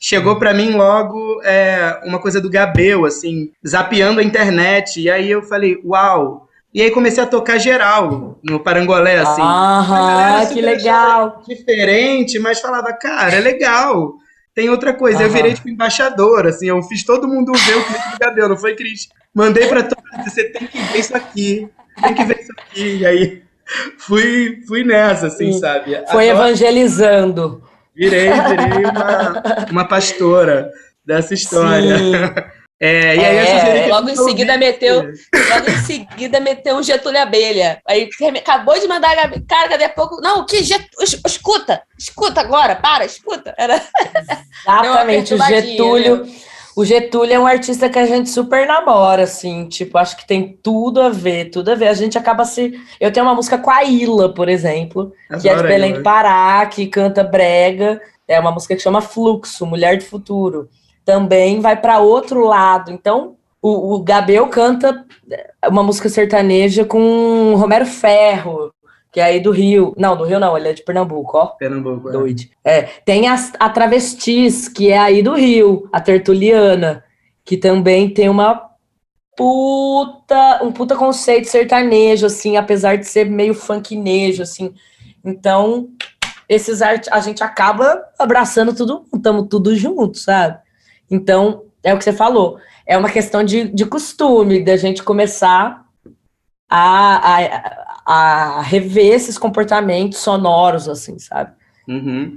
chegou 0.00 0.38
para 0.38 0.54
mim 0.54 0.70
logo 0.70 1.42
é, 1.42 2.00
uma 2.04 2.20
coisa 2.20 2.40
do 2.40 2.50
Gabel, 2.50 3.04
assim, 3.04 3.50
zapeando 3.66 4.20
a 4.20 4.24
internet, 4.24 5.00
e 5.00 5.10
aí 5.10 5.30
eu 5.30 5.42
falei, 5.42 5.80
uau, 5.84 6.48
e 6.72 6.82
aí 6.82 6.90
comecei 6.90 7.22
a 7.22 7.26
tocar 7.26 7.58
geral 7.58 8.38
no 8.42 8.60
Parangolé, 8.60 9.18
assim. 9.18 9.42
Ah, 9.42 10.46
que 10.52 10.60
legal. 10.60 11.42
Diferente, 11.46 12.38
mas 12.38 12.60
falava, 12.60 12.92
cara, 12.92 13.34
é 13.34 13.40
legal. 13.40 14.14
Tem 14.58 14.68
outra 14.68 14.92
coisa. 14.92 15.22
Eu 15.22 15.30
virei, 15.30 15.54
tipo, 15.54 15.68
embaixador, 15.68 16.44
assim. 16.44 16.66
Eu 16.66 16.82
fiz 16.82 17.04
todo 17.04 17.28
mundo 17.28 17.52
ver 17.52 17.76
o 17.76 17.84
clipe 17.84 18.10
do 18.10 18.18
Gabriel, 18.18 18.48
não 18.48 18.56
foi, 18.56 18.74
Cris? 18.74 19.08
Mandei 19.32 19.68
pra 19.68 19.84
todo 19.84 20.02
mundo, 20.12 20.28
você 20.28 20.50
tem 20.50 20.66
que 20.66 20.76
ver 20.76 20.98
isso 20.98 21.16
aqui. 21.16 21.68
Tem 22.02 22.12
que 22.12 22.24
ver 22.24 22.40
isso 22.40 22.52
aqui. 22.58 22.96
E 22.96 23.06
aí 23.06 23.42
fui, 23.98 24.60
fui 24.66 24.82
nessa, 24.82 25.28
assim, 25.28 25.52
Sim. 25.52 25.60
sabe? 25.60 25.92
Foi 26.10 26.28
Agora, 26.28 26.48
evangelizando. 26.48 27.62
Virei, 27.94 28.30
virei 28.30 28.84
uma, 28.84 29.66
uma 29.70 29.84
pastora 29.84 30.72
dessa 31.06 31.34
história. 31.34 31.96
Sim. 31.96 32.12
É, 32.80 33.16
e 33.16 33.24
aí 33.24 33.36
é, 33.36 33.86
logo 33.88 34.08
em 34.08 34.14
seguida 34.14 34.56
meteu, 34.56 35.02
logo 35.02 35.68
em 35.68 35.82
seguida 35.84 36.38
meteu 36.38 36.76
um 36.76 36.82
Getúlio 36.82 37.20
Abelha. 37.20 37.82
Aí 37.84 38.08
acabou 38.36 38.78
de 38.78 38.86
mandar 38.86 39.18
a 39.18 39.40
cara, 39.40 39.70
daqui 39.70 39.84
a 39.84 39.88
pouco, 39.88 40.20
não, 40.20 40.40
o 40.40 40.46
que 40.46 40.58
escuta, 41.26 41.82
escuta 41.98 42.40
agora, 42.40 42.76
para, 42.76 43.04
escuta. 43.04 43.52
Era 43.58 43.82
Exatamente, 44.62 45.34
o 45.34 45.38
Getúlio, 45.38 46.24
né? 46.24 46.32
o 46.76 46.84
Getúlio 46.84 47.34
é 47.34 47.40
um 47.40 47.48
artista 47.48 47.88
que 47.88 47.98
a 47.98 48.06
gente 48.06 48.30
super 48.30 48.64
namora, 48.64 49.24
assim, 49.24 49.66
tipo, 49.66 49.98
acho 49.98 50.16
que 50.16 50.24
tem 50.24 50.56
tudo 50.62 51.02
a 51.02 51.08
ver, 51.08 51.46
tudo 51.46 51.72
a 51.72 51.74
ver. 51.74 51.88
A 51.88 51.94
gente 51.94 52.16
acaba 52.16 52.44
se. 52.44 52.80
Eu 53.00 53.10
tenho 53.10 53.26
uma 53.26 53.34
música 53.34 53.58
com 53.58 53.72
a 53.72 53.82
Ila, 53.82 54.32
por 54.32 54.48
exemplo, 54.48 55.12
Adoro 55.28 55.42
que 55.42 55.48
é 55.48 55.56
de 55.56 55.62
Belém 55.64 55.94
do 55.94 56.02
Pará, 56.04 56.64
que 56.66 56.86
canta 56.86 57.24
brega. 57.24 58.00
É 58.28 58.38
uma 58.38 58.52
música 58.52 58.76
que 58.76 58.82
chama 58.82 59.00
Fluxo, 59.00 59.66
Mulher 59.66 59.96
do 59.96 60.04
Futuro 60.04 60.68
também 61.08 61.58
vai 61.58 61.74
para 61.74 62.00
outro 62.00 62.44
lado. 62.44 62.92
Então, 62.92 63.36
o, 63.62 63.94
o 63.94 64.02
Gabel 64.02 64.46
canta 64.48 65.06
uma 65.66 65.82
música 65.82 66.06
sertaneja 66.06 66.84
com 66.84 67.54
Romero 67.54 67.86
Ferro, 67.86 68.70
que 69.10 69.18
é 69.18 69.24
aí 69.24 69.40
do 69.40 69.50
Rio. 69.50 69.94
Não, 69.96 70.14
do 70.14 70.24
Rio 70.24 70.38
não, 70.38 70.54
ele 70.54 70.68
é 70.68 70.72
de 70.74 70.82
Pernambuco, 70.82 71.38
ó. 71.38 71.46
Pernambuco, 71.46 72.10
é. 72.10 72.12
Doido. 72.12 72.42
É. 72.62 72.82
Tem 73.06 73.26
a, 73.26 73.36
a 73.58 73.70
Travestis, 73.70 74.68
que 74.68 74.90
é 74.90 74.98
aí 74.98 75.22
do 75.22 75.32
Rio, 75.32 75.88
a 75.90 75.98
Tertuliana, 75.98 77.02
que 77.42 77.56
também 77.56 78.10
tem 78.12 78.28
uma 78.28 78.68
puta, 79.34 80.62
um 80.62 80.70
puta 80.70 80.94
conceito 80.94 81.48
sertanejo, 81.48 82.26
assim, 82.26 82.58
apesar 82.58 82.96
de 82.96 83.06
ser 83.06 83.24
meio 83.24 83.54
funknejo, 83.54 84.42
assim. 84.42 84.74
Então, 85.24 85.88
esses 86.46 86.82
a 86.82 87.20
gente 87.20 87.42
acaba 87.42 88.04
abraçando 88.18 88.74
tudo, 88.74 89.06
estamos 89.14 89.46
tudo 89.48 89.74
juntos, 89.74 90.24
sabe? 90.24 90.67
Então, 91.10 91.64
é 91.82 91.94
o 91.94 91.98
que 91.98 92.04
você 92.04 92.12
falou. 92.12 92.58
É 92.86 92.96
uma 92.96 93.10
questão 93.10 93.42
de, 93.42 93.68
de 93.68 93.86
costume, 93.86 94.64
da 94.64 94.76
gente 94.76 95.02
começar 95.02 95.84
a, 96.68 97.36
a, 97.36 98.58
a 98.58 98.62
rever 98.62 99.14
esses 99.14 99.38
comportamentos 99.38 100.18
sonoros, 100.18 100.88
assim, 100.88 101.18
sabe? 101.18 101.52
Uhum. 101.86 102.34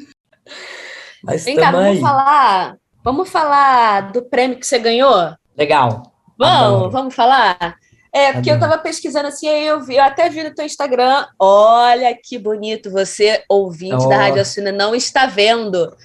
Mas 1.23 1.45
Vem 1.45 1.55
cá, 1.55 1.71
vamos 1.71 1.99
falar, 1.99 2.77
vamos 3.03 3.29
falar 3.29 4.11
do 4.11 4.23
prêmio 4.23 4.57
que 4.57 4.65
você 4.65 4.79
ganhou? 4.79 5.33
Legal. 5.57 6.13
Vamos, 6.37 6.75
Adoro. 6.75 6.91
vamos 6.91 7.15
falar? 7.15 7.75
É, 8.13 8.33
porque 8.33 8.49
Adoro. 8.49 8.65
eu 8.65 8.69
tava 8.69 8.81
pesquisando 8.81 9.27
assim, 9.27 9.47
aí 9.47 9.67
eu 9.67 9.81
vi, 9.81 9.95
eu 9.95 10.03
até 10.03 10.29
vi 10.29 10.43
no 10.43 10.53
teu 10.53 10.65
Instagram, 10.65 11.27
olha 11.39 12.17
que 12.21 12.37
bonito, 12.37 12.89
você, 12.89 13.43
ouvinte 13.47 14.03
oh. 14.05 14.09
da 14.09 14.17
Rádio 14.17 14.41
Assina, 14.41 14.71
não 14.71 14.95
está 14.95 15.25
vendo, 15.27 15.95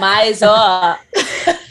mas, 0.00 0.42
ó... 0.42 0.96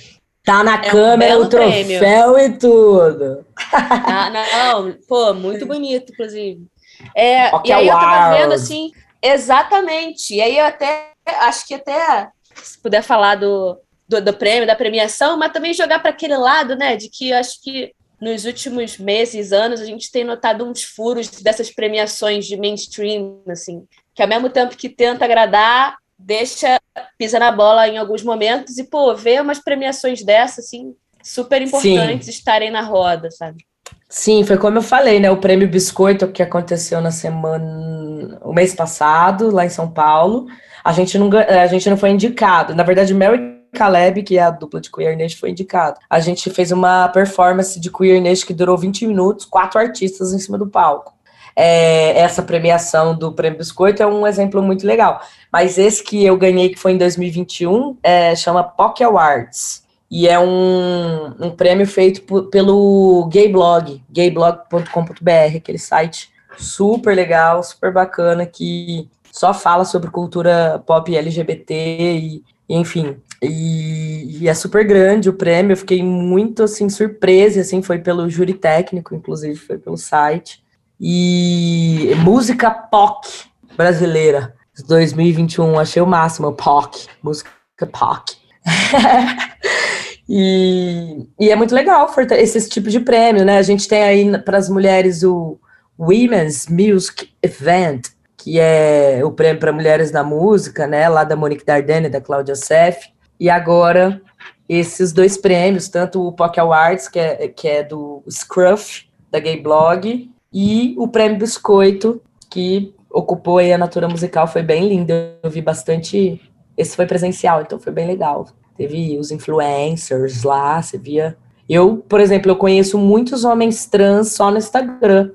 Tá 0.45 0.63
na 0.63 0.75
é 0.75 0.89
câmera 0.89 1.38
um 1.38 1.43
o 1.43 1.49
troféu 1.49 2.34
prêmio. 2.34 2.39
e 2.39 2.58
tudo. 2.58 3.45
Ah, 3.71 4.29
não, 4.29 4.93
pô, 5.08 5.34
muito 5.34 5.65
bonito, 5.65 6.12
inclusive. 6.12 6.67
É, 7.15 7.47
okay, 7.56 7.71
e 7.71 7.73
aí 7.73 7.88
eu 7.88 7.93
tava 7.93 8.38
vendo 8.38 8.53
assim, 8.53 8.91
exatamente. 9.21 10.36
E 10.36 10.41
aí 10.41 10.58
eu 10.58 10.65
até 10.65 11.12
acho 11.41 11.65
que 11.65 11.73
até 11.73 12.29
se 12.56 12.77
puder 12.82 13.01
falar 13.01 13.36
do, 13.36 13.79
do, 14.08 14.21
do 14.21 14.34
prêmio, 14.34 14.67
da 14.67 14.75
premiação, 14.75 15.38
mas 15.38 15.53
também 15.53 15.73
jogar 15.73 15.99
para 15.99 16.12
aquele 16.12 16.36
lado, 16.36 16.75
né? 16.75 16.97
De 16.97 17.10
que 17.10 17.32
acho 17.32 17.62
que 17.62 17.93
nos 18.19 18.45
últimos 18.45 18.97
meses, 18.97 19.51
anos, 19.51 19.82
a 19.82 19.86
gente 19.86 20.12
tem 20.12 20.23
notado 20.23 20.65
uns 20.65 20.84
furos 20.84 21.29
dessas 21.41 21.69
premiações 21.69 22.45
de 22.45 22.56
mainstream, 22.56 23.41
assim, 23.49 23.86
que 24.15 24.21
ao 24.21 24.27
mesmo 24.27 24.49
tempo 24.49 24.77
que 24.77 24.88
tenta 24.88 25.25
agradar, 25.25 25.97
deixa, 26.26 26.80
pisa 27.18 27.38
na 27.38 27.52
bola 27.52 27.88
em 27.88 27.98
alguns 27.98 28.24
momentos 28.24 28.78
e, 28.78 28.84
pô, 28.84 29.16
ver 29.16 29.42
umas 29.42 29.60
premiações 29.60 30.24
dessas, 30.24 30.66
assim, 30.66 30.96
super 31.22 31.62
importantes 31.62 32.26
Sim. 32.26 32.32
estarem 32.32 32.72
na 32.72 32.82
roda, 32.82 33.30
sabe? 33.32 33.66
Sim, 34.10 34.44
foi 34.44 34.58
como 34.58 34.78
eu 34.78 34.82
falei, 34.82 35.20
né? 35.20 35.30
O 35.32 35.38
prêmio 35.38 35.68
Biscoito 35.68 36.28
que 36.28 36.44
aconteceu 36.44 37.02
na 37.02 37.12
semana, 37.12 38.40
o 38.44 38.54
mês 38.54 38.74
passado, 38.74 39.52
lá 39.52 39.66
em 39.66 39.70
São 39.70 39.90
Paulo. 39.90 40.48
A 40.84 40.92
gente 40.94 41.18
não, 41.18 41.30
a 41.32 41.68
gente 41.68 41.90
não 41.90 41.98
foi 41.98 42.12
indicado. 42.12 42.76
Na 42.76 42.84
verdade, 42.84 43.14
Mary 43.14 43.40
Caleb, 43.74 44.24
que 44.24 44.38
é 44.38 44.44
a 44.44 44.52
dupla 44.52 44.80
de 44.80 44.92
Queer 44.92 45.18
Nation, 45.18 45.40
foi 45.40 45.50
indicado. 45.50 46.00
A 46.10 46.20
gente 46.20 46.50
fez 46.52 46.72
uma 46.72 47.08
performance 47.10 47.80
de 47.80 47.92
Queer 47.92 48.22
Nation 48.22 48.46
que 48.46 48.54
durou 48.54 48.78
20 48.78 49.08
minutos, 49.08 49.46
quatro 49.46 49.80
artistas 49.80 50.32
em 50.32 50.40
cima 50.40 50.58
do 50.58 50.68
palco 50.68 51.12
é, 51.56 52.18
essa 52.20 52.42
premiação 52.42 53.16
do 53.16 53.32
Prêmio 53.32 53.60
Biscoito 53.60 54.02
é 54.02 54.08
um 54.08 54.26
exemplo 54.26 54.62
muito 54.62 54.86
legal. 54.86 55.22
Mas 55.52 55.78
esse 55.78 56.04
que 56.04 56.24
eu 56.24 56.38
ganhei, 56.38 56.70
que 56.70 56.80
foi 56.80 56.94
em 56.94 56.98
2021, 56.98 57.98
é, 58.02 58.36
chama 58.36 58.63
POC 58.63 59.04
Awards. 59.04 59.84
E 60.10 60.28
é 60.28 60.39
um, 60.39 61.34
um 61.39 61.50
prêmio 61.50 61.88
feito 61.88 62.22
por, 62.24 62.50
pelo 62.50 63.28
Gayblog, 63.34 64.02
gayblog.com.br, 64.10 65.58
aquele 65.58 65.80
site 65.80 66.30
super 66.58 67.16
legal, 67.16 67.63
super 67.63 67.92
bacana, 67.92 68.46
que 68.46 69.10
só 69.32 69.54
fala 69.56 69.84
sobre 69.86 70.12
cultura 70.12 70.84
pop 70.86 71.16
LGBT 71.16 71.74
e, 71.74 72.44
enfim, 72.70 73.18
e, 73.42 74.38
e, 74.39 74.48
é 74.48 74.54
super 74.54 74.86
grande 74.86 75.30
o 75.30 75.34
prêmio. 75.34 75.74
Eu 75.74 75.78
fiquei 75.78 76.04
muito 76.04 76.62
assim 76.62 76.89
surpresa, 76.89 77.62
assim, 77.62 77.82
foi 77.82 77.98
pelo 77.98 78.30
júri 78.30 78.54
técnico, 78.54 79.16
inclusive 79.16 79.56
foi 79.56 79.80
pelo 79.80 79.98
site 79.98 80.62
e 80.99 82.13
música 82.23 82.71
POC 82.71 83.27
brasileira 83.75 84.53
2021. 84.88 85.79
Achei 85.79 86.01
o 86.01 86.08
máximo, 86.08 86.53
POC, 86.53 87.08
música 87.21 87.51
POC. 87.91 88.38
e, 90.27 91.27
e 91.39 91.49
é 91.49 91.56
muito 91.56 91.75
legal 91.75 92.10
esse 92.32 92.69
tipo 92.69 92.89
de 92.89 92.99
prêmio, 92.99 93.45
né? 93.45 93.58
A 93.58 93.63
gente 93.63 93.88
tem 93.88 94.03
aí 94.03 94.38
para 94.39 94.58
as 94.58 94.69
mulheres 94.69 95.23
o 95.23 95.60
Women's 95.99 96.67
Music 96.67 97.29
Event, 97.41 98.08
que 98.38 98.60
é 98.60 99.21
o 99.23 99.32
prêmio 99.32 99.60
para 99.60 99.71
mulheres 99.71 100.12
na 100.12 100.23
música, 100.23 100.88
né? 100.88 101.08
Lá 101.08 101.23
da 101.23 101.36
Monique 101.36 101.65
Dardenne 101.65 102.08
e 102.08 102.12
da 102.12 102.21
Cláudia 102.21 102.56
Seff. 102.56 103.10
E 103.39 103.49
agora 103.49 104.21
esses 104.67 105.12
dois 105.12 105.38
prêmios, 105.38 105.89
tanto 105.89 106.25
o 106.25 106.32
POC 106.32 106.60
Awards, 106.60 107.08
que 107.08 107.19
é, 107.19 107.47
que 107.47 107.67
é 107.67 107.84
do 107.84 108.23
Scruff, 108.29 109.08
da 109.29 109.39
Gay 109.39 109.62
Blog, 109.62 110.32
e 110.54 110.94
o 110.98 111.08
Prêmio 111.08 111.39
Biscoito, 111.39 112.22
que 112.50 112.94
ocupou 113.10 113.58
aí 113.58 113.74
a 113.74 113.78
Natura 113.78 114.08
Musical, 114.08 114.48
foi 114.48 114.62
bem 114.62 114.88
lindo. 114.88 115.12
Eu 115.42 115.50
vi 115.50 115.62
bastante. 115.62 116.39
Esse 116.78 116.96
foi 116.96 117.06
presencial, 117.06 117.62
então 117.62 117.80
foi 117.80 117.92
bem 117.92 118.06
legal. 118.06 118.48
Teve 118.78 119.18
os 119.18 119.32
influencers 119.32 120.44
lá, 120.44 120.82
você 120.82 120.98
via. 120.98 121.38
Eu, 121.68 121.98
por 121.98 122.20
exemplo, 122.20 122.52
eu 122.52 122.56
conheço 122.56 122.98
muitos 122.98 123.44
homens 123.44 123.86
trans 123.86 124.32
só 124.34 124.52
no 124.52 124.58
Instagram. 124.58 125.32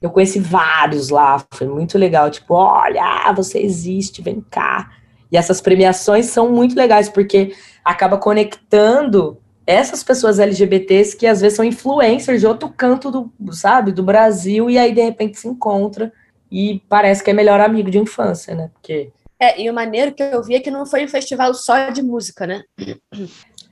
Eu 0.00 0.10
conheci 0.10 0.38
vários 0.38 1.08
lá, 1.10 1.44
foi 1.52 1.66
muito 1.66 1.98
legal. 1.98 2.30
Tipo, 2.30 2.54
olha, 2.54 3.32
você 3.34 3.58
existe, 3.58 4.22
vem 4.22 4.40
cá. 4.50 4.90
E 5.30 5.36
essas 5.36 5.60
premiações 5.60 6.26
são 6.26 6.50
muito 6.50 6.76
legais, 6.76 7.08
porque 7.08 7.54
acaba 7.84 8.18
conectando 8.18 9.38
essas 9.66 10.02
pessoas 10.02 10.38
LGBTs 10.38 11.16
que 11.16 11.26
às 11.26 11.40
vezes 11.40 11.56
são 11.56 11.64
influencers 11.64 12.40
de 12.40 12.46
outro 12.46 12.68
canto 12.68 13.10
do, 13.10 13.32
sabe, 13.52 13.92
do 13.92 14.02
Brasil, 14.02 14.68
e 14.70 14.78
aí 14.78 14.92
de 14.92 15.02
repente 15.02 15.38
se 15.38 15.46
encontra 15.48 16.12
e 16.50 16.82
parece 16.88 17.22
que 17.22 17.30
é 17.30 17.32
melhor 17.32 17.60
amigo 17.60 17.90
de 17.90 17.98
infância, 17.98 18.54
né? 18.54 18.70
Porque 18.74 19.10
É, 19.38 19.60
e 19.60 19.70
o 19.70 19.74
maneiro 19.74 20.12
que 20.12 20.22
eu 20.22 20.42
vi 20.42 20.54
é 20.56 20.60
que 20.60 20.70
não 20.70 20.84
foi 20.84 21.04
um 21.04 21.08
festival 21.08 21.54
só 21.54 21.90
de 21.90 22.02
música, 22.02 22.46
né? 22.46 22.62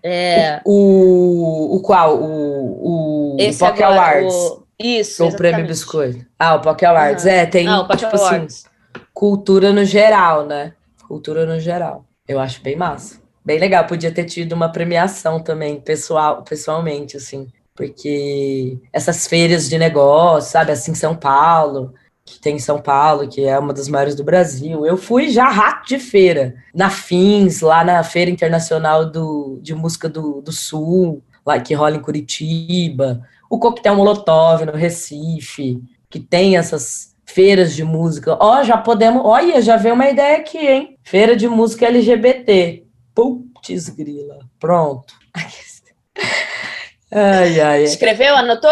É, 0.02 0.60
o, 0.64 1.76
o 1.76 1.82
qual? 1.82 2.16
O, 2.22 3.34
o 3.34 3.36
esse 3.40 3.58
POC 3.58 3.82
agora, 3.82 4.00
Awards. 4.20 4.34
o- 4.34 4.62
Isso, 4.78 5.26
O 5.26 5.36
prêmio. 5.36 5.66
Biscoito. 5.66 6.24
Ah, 6.38 6.54
o 6.54 6.60
POC 6.60 6.84
Awards. 6.86 7.26
Aham. 7.26 7.34
É, 7.34 7.46
tem 7.46 7.68
Ah, 7.68 7.86
tipo 7.96 8.14
assim, 8.14 8.46
cultura 9.12 9.72
no 9.72 9.84
geral, 9.84 10.46
né? 10.46 10.74
Cultura 11.08 11.44
no 11.44 11.58
geral. 11.58 12.04
Eu 12.28 12.38
acho 12.38 12.62
bem 12.62 12.76
massa. 12.76 13.20
Bem 13.48 13.58
legal. 13.58 13.86
Podia 13.86 14.12
ter 14.12 14.26
tido 14.26 14.52
uma 14.52 14.70
premiação 14.70 15.40
também, 15.40 15.80
pessoal, 15.80 16.42
pessoalmente, 16.42 17.16
assim. 17.16 17.48
Porque 17.74 18.76
essas 18.92 19.26
feiras 19.26 19.70
de 19.70 19.78
negócio, 19.78 20.50
sabe? 20.50 20.70
Assim, 20.70 20.94
São 20.94 21.16
Paulo, 21.16 21.94
que 22.26 22.38
tem 22.38 22.56
em 22.56 22.58
São 22.58 22.78
Paulo, 22.78 23.26
que 23.26 23.46
é 23.46 23.58
uma 23.58 23.72
das 23.72 23.88
maiores 23.88 24.14
do 24.14 24.22
Brasil. 24.22 24.84
Eu 24.84 24.98
fui 24.98 25.30
já 25.30 25.48
rato 25.48 25.88
de 25.88 25.98
feira. 25.98 26.56
Na 26.74 26.90
FINS, 26.90 27.62
lá 27.62 27.82
na 27.82 28.04
Feira 28.04 28.30
Internacional 28.30 29.10
do, 29.10 29.58
de 29.62 29.74
Música 29.74 30.10
do, 30.10 30.42
do 30.42 30.52
Sul, 30.52 31.22
lá 31.46 31.58
que 31.58 31.72
rola 31.72 31.96
em 31.96 32.02
Curitiba. 32.02 33.22
O 33.48 33.58
Coquetel 33.58 33.96
Molotov 33.96 34.66
no 34.66 34.72
Recife, 34.72 35.82
que 36.10 36.20
tem 36.20 36.58
essas 36.58 37.14
feiras 37.24 37.74
de 37.74 37.82
música. 37.82 38.36
Ó, 38.38 38.62
já 38.62 38.76
podemos. 38.76 39.24
Olha, 39.24 39.62
já 39.62 39.78
veio 39.78 39.94
uma 39.94 40.10
ideia 40.10 40.36
aqui, 40.36 40.58
hein? 40.58 40.98
Feira 41.02 41.34
de 41.34 41.48
música 41.48 41.86
LGBT. 41.86 42.87
Putz, 43.18 43.88
grila. 43.88 44.38
Pronto. 44.60 45.12
Ai, 47.10 47.60
ai. 47.60 47.82
Escreveu, 47.82 48.36
anotou? 48.36 48.70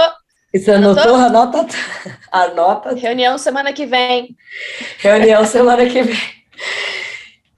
Você 0.54 0.70
Anotou? 0.70 1.16
anotou? 1.16 1.50
Anota. 1.50 1.76
Anota. 2.30 2.94
Reunião 2.94 3.38
semana 3.38 3.72
que 3.72 3.84
vem. 3.86 4.36
Reunião 4.98 5.44
semana 5.44 5.84
que 5.86 6.00
vem. 6.00 6.16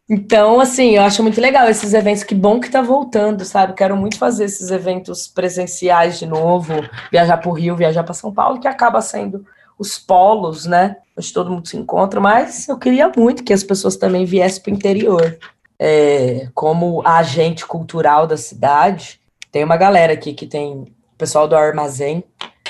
Então, 0.09 0.59
assim, 0.59 0.97
eu 0.97 1.03
acho 1.03 1.23
muito 1.23 1.39
legal 1.39 1.69
esses 1.69 1.93
eventos. 1.93 2.23
Que 2.23 2.35
bom 2.35 2.59
que 2.59 2.71
tá 2.71 2.81
voltando, 2.81 3.45
sabe? 3.45 3.75
Quero 3.75 3.95
muito 3.95 4.17
fazer 4.17 4.47
esses 4.47 4.71
eventos 4.71 5.29
presenciais 5.29 6.19
de 6.19 6.25
novo. 6.25 6.73
Viajar 7.13 7.37
para 7.37 7.51
o 7.51 7.53
Rio, 7.53 7.77
viajar 7.77 8.03
para 8.03 8.15
São 8.15 8.33
Paulo, 8.33 8.61
que 8.61 8.67
acaba 8.67 9.03
sendo 9.03 9.45
os 9.79 9.99
polos, 9.99 10.65
né? 10.65 10.97
Onde 11.15 11.31
todo 11.35 11.51
mundo 11.51 11.69
se 11.69 11.77
encontra. 11.77 12.19
Mas 12.19 12.67
eu 12.67 12.79
queria 12.79 13.13
muito 13.15 13.45
que 13.45 13.53
as 13.53 13.63
pessoas 13.63 13.97
também 13.97 14.25
viessem 14.25 14.63
para 14.63 14.73
o 14.73 14.75
interior. 14.75 15.39
É, 15.79 16.49
como 16.55 17.07
agente 17.07 17.65
cultural 17.65 18.27
da 18.27 18.37
cidade. 18.37 19.21
Tem 19.53 19.63
uma 19.63 19.77
galera 19.77 20.13
aqui 20.13 20.33
que 20.33 20.47
tem 20.47 20.73
o 20.73 20.87
pessoal 21.17 21.47
do 21.47 21.57
armazém. 21.57 22.25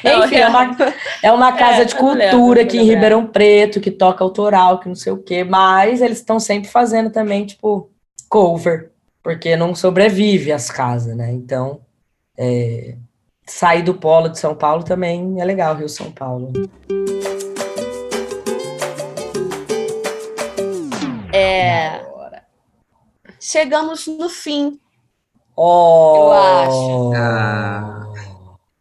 Enfim, 0.04 0.36
é 0.36 0.48
uma, 0.48 0.76
é 1.22 1.32
uma 1.32 1.52
casa 1.56 1.82
É, 1.82 1.84
de 1.84 1.94
cultura 1.94 2.62
aqui 2.62 2.78
em. 2.78 2.84
Ribeirão 2.84 3.26
Preto, 3.26 3.80
que 3.80 3.90
toca 3.90 4.22
autoral, 4.22 4.78
que 4.78 4.88
não 4.88 4.94
sei 4.94 5.12
o 5.12 5.22
quê, 5.22 5.42
mas 5.42 6.00
eles 6.00 6.18
estão 6.18 6.38
sempre 6.38 6.68
fazendo 6.68 7.10
também, 7.10 7.46
tipo, 7.46 7.90
cover, 8.28 8.90
porque 9.22 9.56
não 9.56 9.74
sobrevive 9.74 10.52
as 10.52 10.70
casas, 10.70 11.16
né? 11.16 11.32
Então, 11.32 11.80
é, 12.36 12.94
sair 13.46 13.82
do 13.82 13.94
polo 13.94 14.28
de 14.28 14.38
São 14.38 14.54
Paulo 14.54 14.84
também 14.84 15.40
é 15.40 15.44
legal, 15.44 15.74
Rio 15.74 15.88
São 15.88 16.12
Paulo. 16.12 16.52
Chegamos 23.48 24.06
no 24.06 24.28
fim. 24.28 24.78
Oh, 25.56 26.16
Eu 26.16 26.32
acho. 26.32 27.12
Ah. 27.16 28.06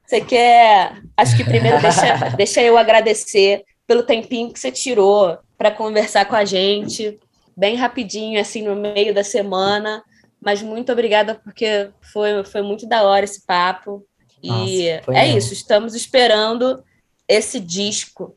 Você 0.05 0.21
quer. 0.21 1.01
Acho 1.15 1.37
que 1.37 1.43
primeiro 1.43 1.81
deixa, 1.81 2.29
deixa 2.35 2.61
eu 2.61 2.77
agradecer 2.77 3.63
pelo 3.85 4.03
tempinho 4.03 4.51
que 4.51 4.59
você 4.59 4.71
tirou 4.71 5.37
para 5.57 5.71
conversar 5.71 6.25
com 6.25 6.35
a 6.35 6.45
gente, 6.45 7.17
bem 7.55 7.75
rapidinho, 7.75 8.39
assim, 8.39 8.61
no 8.61 8.75
meio 8.75 9.13
da 9.13 9.23
semana. 9.23 10.03
Mas 10.39 10.61
muito 10.61 10.91
obrigada, 10.91 11.35
porque 11.35 11.89
foi, 12.01 12.43
foi 12.43 12.61
muito 12.61 12.87
da 12.87 13.03
hora 13.03 13.25
esse 13.25 13.45
papo. 13.45 14.05
E 14.43 14.49
Nossa, 14.49 15.03
foi 15.03 15.15
é 15.15 15.21
mesmo. 15.23 15.37
isso, 15.39 15.53
estamos 15.53 15.95
esperando 15.95 16.83
esse 17.27 17.59
disco. 17.59 18.35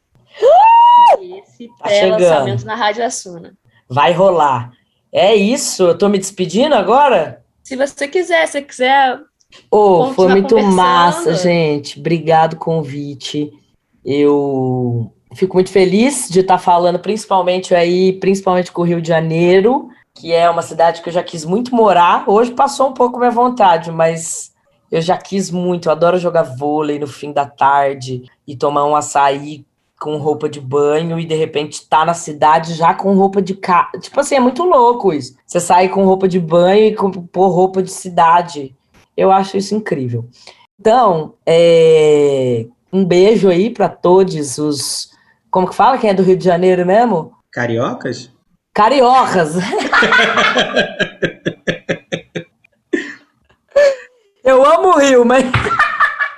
Esse 1.21 1.69
Tá 1.69 1.85
pré-lançamento 1.85 2.65
na 2.65 2.75
Rádio 2.75 3.05
Assuna. 3.05 3.55
Vai 3.89 4.13
rolar. 4.13 4.73
É 5.13 5.35
isso, 5.35 5.85
eu 5.85 5.99
tô 5.99 6.09
me 6.09 6.19
despedindo 6.19 6.75
agora? 6.75 7.45
Se 7.63 7.77
você 7.77 8.07
quiser, 8.07 8.47
se 8.47 8.53
você 8.53 8.63
quiser 8.63 9.21
Oh, 9.71 10.13
foi 10.15 10.29
muito 10.29 10.59
massa, 10.63 11.35
gente. 11.35 11.99
Obrigado 11.99 12.57
convite. 12.57 13.53
Eu 14.05 15.13
fico 15.35 15.55
muito 15.55 15.71
feliz 15.71 16.29
de 16.29 16.41
estar 16.41 16.59
falando, 16.59 16.99
principalmente 16.99 17.75
aí, 17.75 18.13
principalmente 18.15 18.73
com 18.73 18.83
o 18.83 18.85
Rio 18.85 19.01
de 19.01 19.09
Janeiro, 19.09 19.89
que 20.15 20.33
é 20.33 20.49
uma 20.49 20.63
cidade 20.63 21.03
que 21.03 21.09
eu 21.09 21.13
já 21.13 21.23
quis 21.23 21.45
muito 21.45 21.75
morar. 21.75 22.25
Hoje 22.29 22.53
passou 22.53 22.89
um 22.89 22.95
pouco 22.95 23.19
minha 23.19 23.31
vontade, 23.31 23.91
mas 23.91 24.53
eu 24.91 25.01
já 25.01 25.17
quis 25.17 25.51
muito. 25.51 25.89
Eu 25.89 25.93
adoro 25.93 26.19
jogar 26.19 26.43
vôlei 26.43 26.99
no 26.99 27.07
fim 27.07 27.33
da 27.33 27.47
tarde 27.47 28.23
e 28.47 28.57
tomar 28.57 28.87
um 28.87 28.97
açaí 28.97 29.65
com 30.01 30.17
roupa 30.17 30.49
de 30.49 30.59
banho 30.59 31.21
e 31.21 31.27
de 31.27 31.35
repente 31.35 31.87
tá 31.87 32.07
na 32.07 32.15
cidade 32.15 32.73
já 32.73 32.95
com 32.95 33.15
roupa 33.15 33.43
de 33.43 33.55
casa. 33.55 33.99
Tipo 34.01 34.19
assim, 34.21 34.35
é 34.35 34.41
muito 34.41 34.65
louco 34.65 35.13
isso. 35.13 35.37
Você 35.47 35.61
sai 35.61 35.91
com 35.91 36.07
roupa 36.07 36.27
de 36.27 36.41
banho 36.41 36.87
e 36.87 36.95
com 36.97 37.11
pôr 37.11 37.49
roupa 37.49 37.83
de 37.83 37.91
cidade. 37.93 38.75
Eu 39.15 39.31
acho 39.31 39.59
isso 39.59 39.75
incrível. 39.75 40.27
Então, 40.81 41.35
é, 41.45 42.65
um 42.91 43.05
beijo 43.05 43.51
aí 43.51 43.69
para 43.69 43.91
todos 43.91 44.57
os. 44.57 45.11
Como 45.51 45.69
que 45.69 45.75
fala? 45.75 45.99
Quem 45.99 46.09
é 46.09 46.15
do 46.15 46.23
Rio 46.23 46.37
de 46.37 46.45
Janeiro 46.45 46.87
mesmo? 46.87 47.33
Cariocas? 47.53 48.33
Cariocas. 48.73 49.57
Eu 54.43 54.65
amo 54.65 54.95
o 54.95 54.99
Rio, 54.99 55.25
mas. 55.27 55.45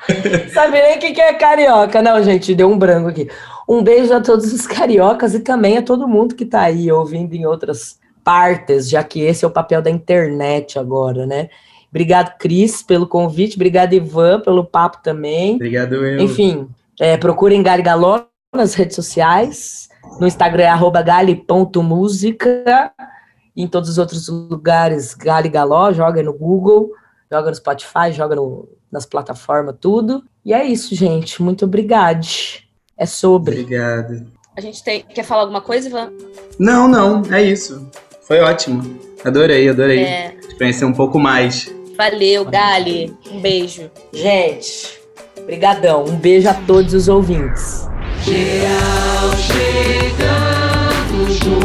Sabe 0.52 0.82
nem 0.82 0.96
o 0.96 1.00
que 1.00 1.20
é 1.20 1.32
carioca. 1.34 2.02
Não, 2.02 2.22
gente, 2.22 2.54
deu 2.54 2.68
um 2.68 2.76
branco 2.78 3.08
aqui. 3.08 3.28
Um 3.72 3.82
beijo 3.82 4.12
a 4.12 4.20
todos 4.20 4.52
os 4.52 4.66
cariocas 4.66 5.34
e 5.34 5.40
também 5.40 5.78
a 5.78 5.82
todo 5.82 6.06
mundo 6.08 6.34
que 6.34 6.44
tá 6.44 6.62
aí 6.62 6.90
ouvindo 6.92 7.34
em 7.34 7.46
outras 7.46 7.98
partes, 8.22 8.88
já 8.88 9.02
que 9.02 9.20
esse 9.20 9.44
é 9.44 9.48
o 9.48 9.50
papel 9.50 9.80
da 9.80 9.90
internet 9.90 10.78
agora, 10.78 11.26
né? 11.26 11.48
Obrigado, 11.90 12.36
Cris, 12.38 12.82
pelo 12.82 13.06
convite. 13.06 13.56
Obrigado, 13.56 13.92
Ivan, 13.92 14.40
pelo 14.40 14.64
papo 14.64 15.02
também. 15.02 15.56
Obrigado, 15.56 15.94
eu. 15.94 16.20
Enfim, 16.20 16.68
é, 17.00 17.16
procurem 17.16 17.62
Gali 17.62 17.82
Galó 17.82 18.24
nas 18.54 18.74
redes 18.74 18.94
sociais. 18.96 19.88
No 20.20 20.26
Instagram 20.26 20.64
é 20.64 20.68
arroba 20.68 21.02
gali.música. 21.02 22.92
Em 23.56 23.66
todos 23.66 23.90
os 23.90 23.98
outros 23.98 24.28
lugares, 24.28 25.14
Gali 25.14 25.48
Galó. 25.48 25.92
Joga 25.92 26.22
no 26.22 26.32
Google, 26.32 26.90
joga 27.30 27.50
no 27.50 27.56
Spotify, 27.56 28.12
joga 28.12 28.34
no- 28.36 28.68
nas 28.90 29.04
plataformas, 29.06 29.76
tudo. 29.80 30.22
E 30.44 30.52
é 30.52 30.64
isso, 30.64 30.94
gente. 30.94 31.42
Muito 31.42 31.64
obrigado. 31.64 32.26
É 32.96 33.06
sobre. 33.06 33.60
Obrigado. 33.60 34.26
A 34.56 34.60
gente 34.60 34.82
tem... 34.82 35.02
quer 35.02 35.24
falar 35.24 35.42
alguma 35.42 35.60
coisa, 35.60 35.88
Ivan? 35.88 36.12
Não, 36.58 36.86
não, 36.86 37.22
é 37.32 37.42
isso. 37.42 37.90
Foi 38.22 38.40
ótimo. 38.40 38.98
Adorei, 39.24 39.68
adorei. 39.68 40.00
É. 40.00 40.34
Conhecer 40.58 40.84
um 40.84 40.92
pouco 40.92 41.18
mais. 41.18 41.72
Valeu, 41.96 42.44
Gali. 42.44 43.16
Um 43.30 43.40
beijo. 43.40 43.90
Gente, 44.12 45.00
brigadão. 45.46 46.04
Um 46.04 46.16
beijo 46.16 46.48
a 46.48 46.54
todos 46.54 46.92
os 46.94 47.08
ouvintes. 47.08 47.88
Geral 48.24 49.36
chegando 49.36 51.32
junto. 51.32 51.61